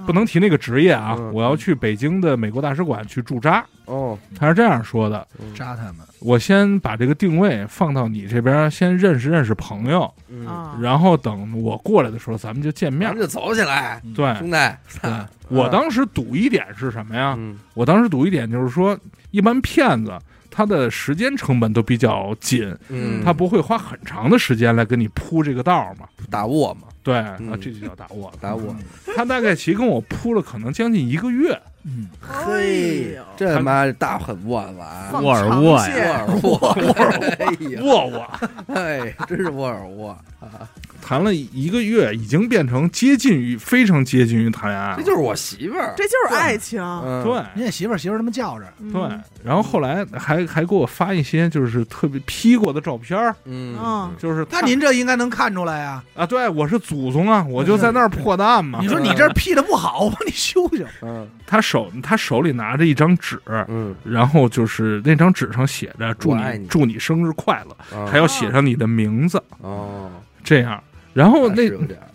[0.06, 3.64] 不能提那个职业啊，嗯我要去北京的美国大使馆去驻扎。
[3.86, 13.22] 哦，他是这样说的：扎他们，我先把这个定位放到你这边，先认识认识朋友，嗯，啊，然后等我过来的时候，咱们就见面咱们。
[13.22, 14.58] 就走起来，对，兄弟，
[15.02, 15.12] 对
[15.50, 17.36] 我当时赌一点是什么呀？
[17.38, 17.60] 嗯。
[17.74, 18.98] 我当时赌一点就是说，
[19.32, 20.18] 一般骗子
[20.50, 26.08] 他的时间成本都比较紧，嗯，他不会花很长的时间来跟你铺这个道嘛。
[26.30, 27.52] 打我嘛，对，嗯。
[27.52, 28.32] 啊，这就叫打沃。
[28.40, 28.76] 打我，
[29.16, 36.26] 他大概其跟我铺了可能将近一个月，嗯，嘿，这他妈大狠窝子啊，放沃尔沃长呀。
[36.26, 36.42] 线。
[36.42, 36.94] 沃尔沃，
[37.38, 38.08] 哎呀，沃。
[38.08, 38.74] 沃。
[38.74, 40.68] 哎，真是沃尔沃啊，
[41.06, 44.96] 谈了一个月，已经变成接近于非常接近于谈恋爱了。
[44.98, 45.94] 这就是我媳妇儿。
[45.98, 46.82] 这就是爱情。
[46.82, 47.44] 嗯，对。
[47.54, 48.94] 你也媳妇儿媳妇儿他妈叫着，嗯。
[48.94, 49.02] 对，
[49.44, 53.78] 然后后来还还给我发一些就是特别 P 过的照片儿，嗯。
[53.78, 56.02] 嗯，就是他那您这应该能看出来呀。
[56.16, 58.80] 啊，对我是祖宗啊，我就在那儿破的案嘛。
[58.82, 60.86] 你说你这 P 的不好，我帮你修修。
[61.02, 61.28] 嗯。
[61.46, 63.38] 他手他手里拿着一张纸，
[63.68, 66.66] 嗯，然后就是那张纸上写着“祝我爱你。
[66.68, 70.10] 祝你生日快乐”，啊还要写上你的名字，哦，
[70.44, 70.82] 这样。
[71.14, 71.70] 然后那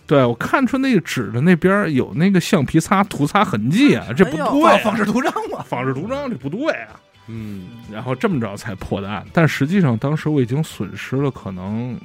[0.05, 6.99] 对我看出那个纸的那边有那个橡皮擦涂擦痕迹啊，这不对啊，仿制图章嘛，仿制图章这不对啊。
[7.27, 11.95] 嗯然后这么着才破的案，但实际上当时我已经损失了可能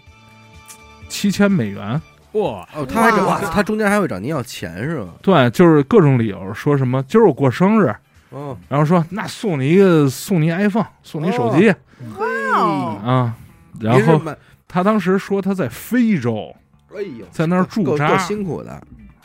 [1.09, 2.01] 七千美元。
[2.33, 5.07] 哇，哦，他还找哇他中间还会找您要钱是吧？
[5.23, 7.95] 对，就是各种理由，说什么今儿我过生日，
[8.31, 11.73] 哦，然后说那送你一个送你 iPhone，送你手机、
[12.19, 13.35] 哦啊。
[13.81, 14.21] 然后
[14.69, 16.55] 他当时说他在非洲，
[16.97, 18.17] 哎呦，在那儿驻扎。
[18.19, 18.81] 辛苦的，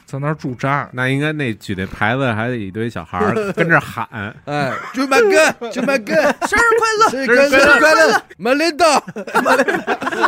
[0.06, 0.90] 在那儿驻扎。
[0.92, 4.08] 那应该那举那牌子还得一堆小孩儿 跟着喊，
[4.46, 6.14] 哎，祝马哥，祝马哥，
[6.48, 7.10] 生日快乐！
[7.10, 9.04] 生日快乐，快乐，马林道，
[9.44, 9.78] 马林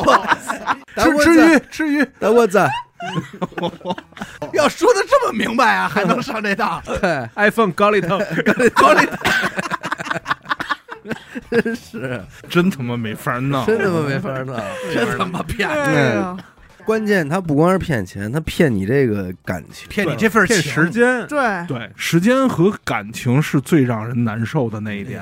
[0.06, 0.26] 道，
[0.96, 2.60] 吃吃鱼吃鱼，大窝子，
[4.54, 6.82] 要说的这么明白啊， 还能上这当？
[6.86, 8.20] 对，iPhone 高里头，
[8.76, 9.08] 高丽
[11.50, 12.22] 真是。
[12.48, 14.56] 真他妈没法弄，真他妈没法弄。
[14.94, 15.68] 真他妈骗。
[15.68, 16.38] 哎呀，
[16.86, 19.88] 关键他不光是骗钱，他骗你这个感情。
[19.90, 25.22] 骗你这份骗时间，对，对，时间和感情是最让人难受的那一点。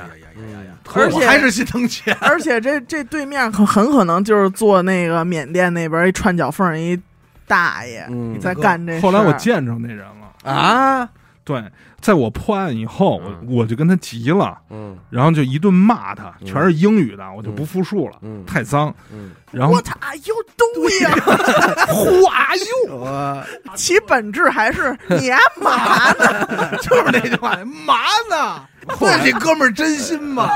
[0.95, 2.15] 而且还是心疼钱。
[2.19, 6.99] 而且这这对面很很可能就是做那个缅甸那边一串脚缝儿一
[7.45, 9.01] 大爷嗯在干这事。
[9.01, 11.09] 后来我见着那人了，啊，
[11.49, 11.63] 对，
[11.99, 18.93] 在我破案以后，我嗯我就跟他急了，嗯然后就一顿骂他，嗯全是英语的，我就不复述了，嗯太脏。
[19.11, 23.43] 嗯，然后 What are you doing？Who are you？
[23.75, 26.77] 其本质还是你干嘛呢？
[26.83, 27.95] 就是那句话，嘛
[28.29, 28.61] 呢？
[29.01, 30.49] 那这哥们儿真心吗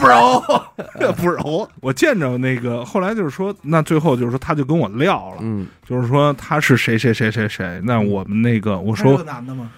[0.00, 0.40] ？bro，
[1.16, 1.68] 不柔。
[1.80, 7.80] 我见着那个，后来就是说，那最后就是说，他就跟我撂了，嗯就是说他是谁谁谁谁谁。
[7.84, 9.70] 那我们那个，我说个男的吗？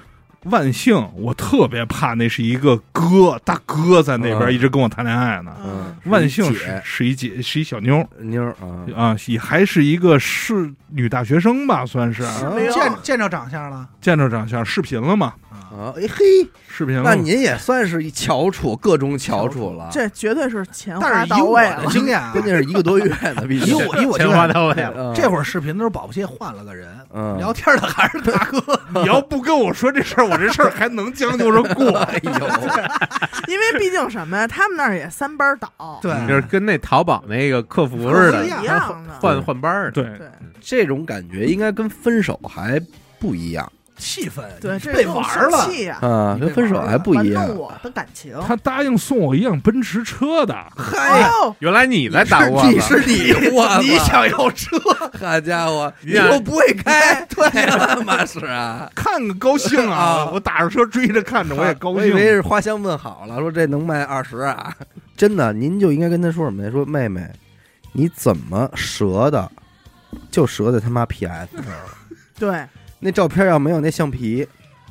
[0.51, 5.53] 万幸，我特别怕那是一个哥大哥在那边嗯一直跟我谈恋爱呢。
[5.65, 13.89] 嗯，万幸是是一姐，是一小妞儿妞儿啊，啊，也还是一个是女大学生吧，算是啊没有见见着长相了？
[14.01, 16.25] 见着长相视频了嘛，啊，哎嘿，
[16.69, 17.03] 视频了。
[17.05, 19.89] 那您也算是一翘楚，各种翘楚了。
[19.91, 21.87] 这绝对是钱花但是以我的到位了。
[21.91, 24.95] 经验啊， 关键是一个多月呢， 毕以我以我经钱花验，到位了。
[25.13, 28.61] 嗯这会儿视频的时候，保不齐换了个人，嗯聊天的还是大哥。
[29.01, 31.91] 你要不跟我说这事儿，我这事儿还能将就着过。
[32.07, 32.31] 哎呦，
[33.49, 39.15] 因为毕竟什么呀，他们那儿也三班倒，对，就是跟那淘宝那个客服似的一，样的。
[39.21, 40.03] 换换班儿的。
[40.03, 40.29] 对，对
[40.61, 42.81] 这种感觉应该跟分手还
[43.19, 45.59] 不一样气氛对，这被玩了
[46.01, 47.49] 啊，你跟分手还不一样玩。
[47.49, 48.39] 弄我的感情。
[48.47, 54.77] 他答应送我一辆奔驰车的，嗨，哦，原来你来打我你子，是你我 你想要车？
[55.19, 58.91] 好家伙，你又不会开， 对，干嘛是啊？
[58.95, 59.97] 看个高兴啊！
[59.97, 62.27] 啊我打着车追着看着，我也高兴我以为。
[62.31, 64.75] 是花香问好了，说这能卖二十啊？
[65.17, 66.71] 真的，您就应该跟他说什么呀？
[66.71, 67.27] 说妹妹，
[67.93, 69.51] 你怎么折的？
[70.31, 71.95] 就折在他妈 PS 上了。
[72.39, 72.65] 对
[73.01, 74.47] 那照片要没有那橡皮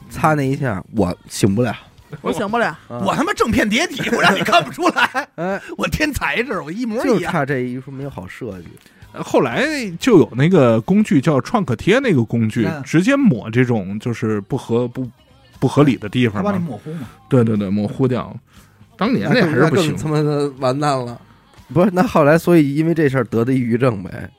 [0.09, 1.75] 擦那一下，我醒不了。
[2.21, 2.67] 我醒不了。
[2.67, 7.07] 啊我他妈正片叠体，我让你看不出来， 哎，我天材质，我一模一样。
[7.07, 8.67] 就差这一说没有好设计。
[9.23, 9.65] 后来
[9.99, 15.09] 就有那个工具叫创可贴，那个工具嗯直接抹这种就是不合不
[15.59, 16.67] 不合理的地他帮你方嘛。
[16.67, 17.07] 模糊嘛？
[17.29, 18.33] 对对对，模糊掉。
[18.97, 20.07] 当年那还是不行他。
[20.07, 21.19] 妈的完蛋了。
[21.73, 24.29] 不是，那后来所以因为这事儿得的抑郁症呗，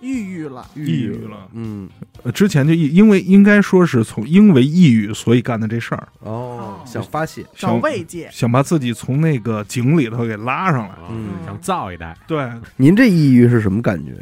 [0.00, 1.48] 抑郁了，抑郁了。
[1.52, 1.88] 嗯，
[2.22, 8.28] 呃之前就抑因为应该说是从因为抑郁所以干的这事儿，哦，想发泄，找想慰藉。
[8.32, 10.94] 想把自己从那个井里头给拉上来。
[11.10, 11.28] 嗯。
[11.44, 14.12] 想造一代，对，您这抑郁是什么感觉？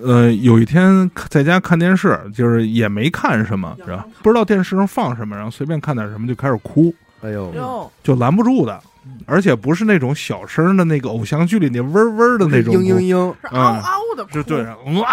[0.00, 4.06] 呃，有一天在家看电视，就是也没看什么，是吧？
[4.22, 8.80] 不知道电视上放什么，然后随便看点什么就开始哭，哎呦，就拦不住的，
[9.26, 14.62] 而且不是那种小声的那个偶像剧里那嗡嗡的那种，嘤嘤嘤，嗷嗷的哭是对，
[15.00, 15.08] 哇，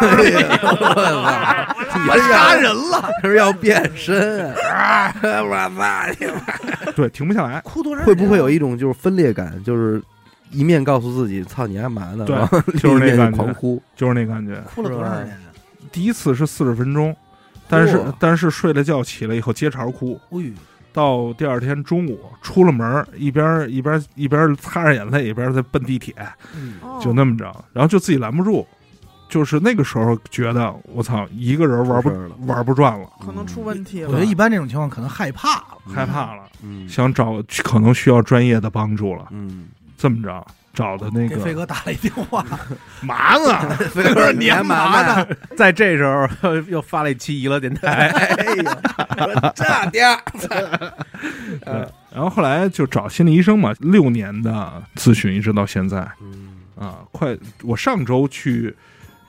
[0.00, 5.14] 哎呀我操， 你是杀要人了，是要变身啊！
[5.22, 6.06] 我操你妈！
[6.96, 7.60] 对，停不下来。
[7.60, 8.04] 哭多少？
[8.04, 10.02] 会不会有一种就是分裂感，就是
[10.50, 12.36] 一面告诉自己“操你干嘛呢”，对
[12.78, 13.80] 就是那感觉狂哭。
[13.94, 14.60] 就是那感觉。
[14.74, 15.38] 哭了多少年？
[15.92, 17.14] 第一次是四十分钟，
[17.68, 20.50] 但是嚯但是睡了觉起来以后接茬哭，哎呦，
[20.92, 26.14] 到第二天中午出了门，一边一边一边擦着眼泪，一边在奔地铁，
[26.82, 27.00] 哦。
[27.02, 28.66] 就那么着，然后就自己拦不住，
[29.28, 32.10] 就是那个时候觉得我操，一个人玩不
[32.46, 34.08] 玩不转了，可能出问题了。
[34.08, 36.88] 我觉得一般这种情况可能害怕了，害怕了，嗯。
[36.88, 39.28] 想找可能需要专业的帮助了。
[39.30, 42.44] 嗯，这么着找的那个给飞哥打了一电话，
[43.02, 43.76] 嘛呢？
[43.90, 45.26] 飞哥你还嘛呢？
[45.56, 48.78] 在这时候又发了一期娱乐电台，哎呀，
[49.18, 58.74] 我这点对 然后后来就找心理医生嘛，六年的咨询一直到现在嗯啊，快我上周去，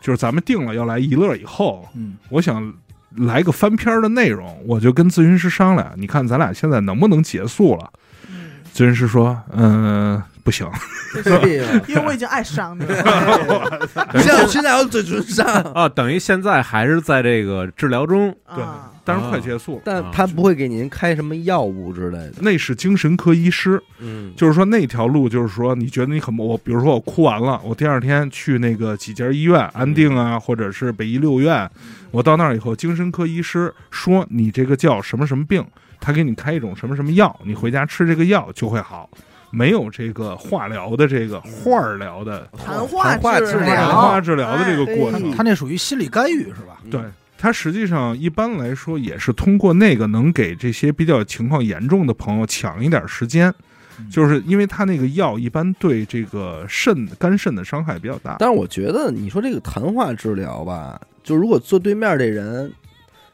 [0.02, 2.74] 就是咱们定了要来一乐以后，嗯，我想
[3.18, 7.92] 来个翻篇的内容，我就跟咨询师商量，你看咱俩现在能不能结束了？
[8.30, 10.68] 嗯，咨询师说，嗯、不行，
[11.88, 13.90] 因为我已经爱上你了。
[14.16, 18.36] 现在现在我嘴唇上，啊，等于现在还是在这个治疗中。
[18.54, 19.76] 对啊，但是快结束。
[19.76, 19.82] 了。
[19.86, 22.34] 但他不会给您开什么药物之类的。
[22.40, 31.70] 那是精神科医师，嗯，就是说那条路，就是说你觉得你很我，比如说我哭完了，我第二天去那个几家医院，安定啊，或者是北医六院，
[32.12, 35.66] 我到那儿以后，精神科医师说你这个叫什么什么病，
[36.00, 39.10] 他给你开一种什么什么药，你回家吃这个药就会好，
[39.52, 45.36] 没有这个化疗的这个化儿疗的谈话治疗、谈话治疗的这个过程哎。
[45.36, 46.80] 他那属于心理干预是吧？
[46.86, 47.02] 嗯对，
[47.38, 53.54] 它实际上一般来说也是通过那个能给这些比较情况严重的朋友抢一点时间，
[54.00, 58.38] 嗯就是因为它那个药一般对这个肾肝肾的伤害比较大。
[58.40, 62.72] 但是我觉得你说这个谈话治疗吧，就如果坐对面这人，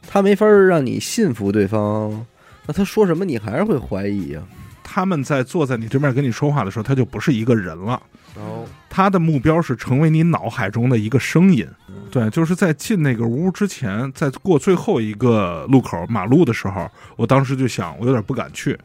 [0.06, 2.26] 他没法让你信服对方，
[2.66, 4.42] 那他说什么你还是会怀疑啊。
[4.98, 8.02] 他们在坐在你对面跟你说话的时候，他就不是一个人了，
[8.34, 11.64] 哦，他的目标是成为你脑海中的一个声音。
[12.10, 18.76] 对，就是在进那个屋之前，在过最后一个路口马路的时候，我当时就想，我有点不敢去，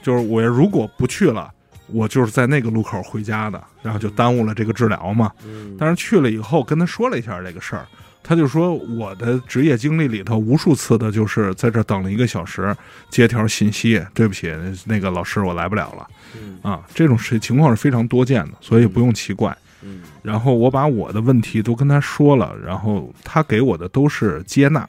[0.00, 1.52] 就是我如果不去了，
[1.88, 5.32] 我就是在那个路口回家的，然后就耽误了这个治疗嘛。
[5.44, 7.84] 嗯，但是去了以后，跟他说了一下这个事儿，
[8.26, 12.76] 他就说我的职业经历里头，无数次的就是在这等了一个小时，
[13.08, 14.52] 接条信息，对不起，
[14.84, 19.56] 那个老师我来不了了嗯啊，这种事情况是非常多见的，所以不用奇怪。
[19.82, 24.80] 嗯然后我把我的问题都跟他说了，然后他给我的都是接纳，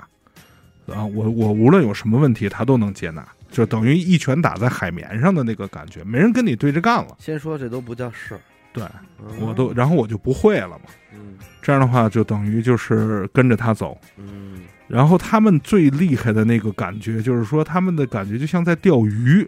[0.88, 7.16] 啊，我我无论有什么问题，他都能接纳，就等于一拳打在海绵上的那个感觉，没人跟你对着干了。
[7.20, 8.42] 先说这都不叫事儿，
[8.74, 8.84] 对
[9.20, 10.86] 嗯我都，然后我就不会了嘛。
[11.14, 14.00] 嗯这样的话，就等于就是跟着他走。
[14.16, 14.62] 嗯。
[14.88, 19.46] 然后他们最厉害的那个感觉，就是说他们的感觉就像在钓鱼，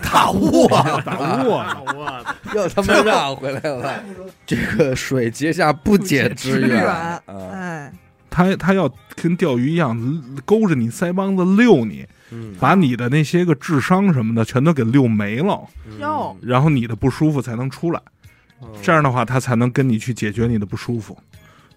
[0.00, 1.62] 大雾啊，打窝。
[1.62, 2.24] 呢。
[2.54, 4.02] 又他妈绕回来了。
[4.46, 7.20] 这个水结下不解之缘，啊！
[7.26, 7.92] 哎，
[8.30, 9.94] 他他要跟钓鱼一样，
[10.46, 12.54] 勾着你腮帮子溜你，嗯。
[12.58, 15.62] 把你的那些个智商什么的全都给溜没了，
[16.00, 16.34] 哟。
[16.40, 18.00] 然后你的不舒服才能出来。
[18.62, 18.68] 嗯。
[18.80, 21.18] 这样的话，他才能跟你去解决你的不舒服，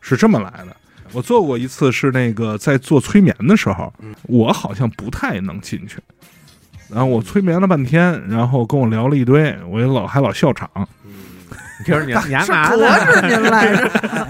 [0.07, 0.75] 是这么来的。
[1.11, 5.99] 我做过一次，是那个在做催眠的时候嗯，我好像不太能进去。
[6.89, 10.69] 然后我催眠了半天，然后跟我聊了一堆，我也老还老笑场。
[11.79, 13.21] 你听着你你还是拿隔呢？
[13.21, 14.27] 着您来着，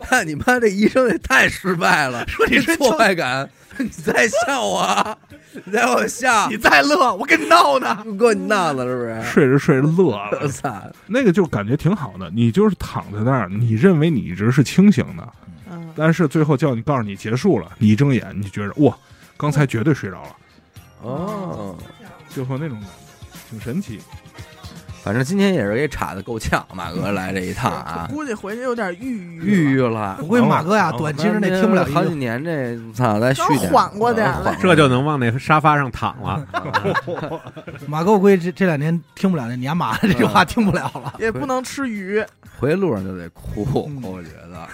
[0.10, 2.26] 那你妈这医生也太失败了！
[2.28, 5.18] 说你挫败感，你在笑我，
[5.52, 8.02] 你在我笑，你再乐，我跟你闹呢。
[8.18, 9.22] 给你闹呢，是不是？
[9.22, 10.72] 睡着睡着乐了我了，操！
[11.06, 12.30] 那个就感觉挺好的。
[12.30, 15.28] 你就是躺在那儿，你认为你一直是清醒的，
[15.70, 18.96] 嗯，但是最后叫你告诉你结束了，你一睁眼，你觉着哇，
[19.36, 20.36] 刚才绝对睡着了，
[21.02, 21.76] 哦，
[22.30, 24.00] 最后那种感觉挺神奇。
[25.06, 30.26] 反正今天也是给岔的够呛，马哥来这一趟啊， 估计回去有点郁郁郁郁了我。
[30.26, 32.12] 估计马哥呀，短期之内听不了好几。
[32.16, 34.28] 年这，操，再续点，缓过点
[34.60, 36.44] 这就能往那沙发上躺了。
[37.86, 41.14] 马哥，我估计这这两年听不了那“你妈妈”这句话，听不了了。
[41.20, 42.20] 也不能吃鱼，
[42.58, 44.66] 回路上就得哭，嗯我觉得，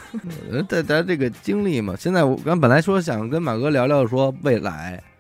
[0.49, 5.12] 我觉得咱这个经历嘛，现在我刚本来说想跟马哥聊聊说未来嗯，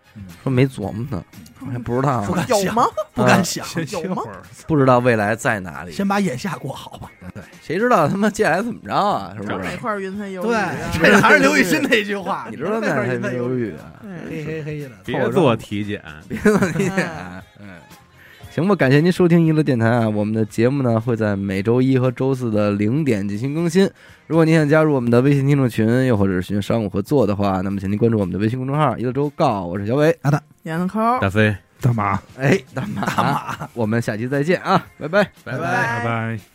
[0.43, 1.25] 说没琢磨呢，
[1.73, 2.85] 还不知道不敢想有吗？
[3.15, 7.11] 不敢想，先歇有吗会儿，不知道未来在哪里，先把眼下过好吧。
[7.35, 9.33] 对，谁知道他妈接下来怎么着啊？
[9.37, 9.59] 是不是？
[9.59, 12.47] 哪块云彩有雨对啊？，这还是刘雨欣那句话。
[12.51, 13.61] 你知道那哪块块云有雨？
[13.61, 13.85] 云有雨啊？
[14.29, 14.91] 对黑黑黑的。
[15.05, 17.43] 别做体检，别问你哎嗯，
[18.55, 20.07] 行吧，感谢您收听娱乐电台啊！
[20.07, 23.89] 我们的节目呢会在每周一和周四的零点进行更新。
[24.27, 30.15] 如果您想加入我们的微信听众群，又或者是寻求商务合作的话，那么请您关注我们的微信公众号“娱乐周告”，我是小伟。
[30.65, 32.21] 闫子抠，大飞，大马？
[32.37, 35.25] 哎，大马，大马，我们下期再见啊，拜拜。
[35.45, 36.52] 拜拜拜拜。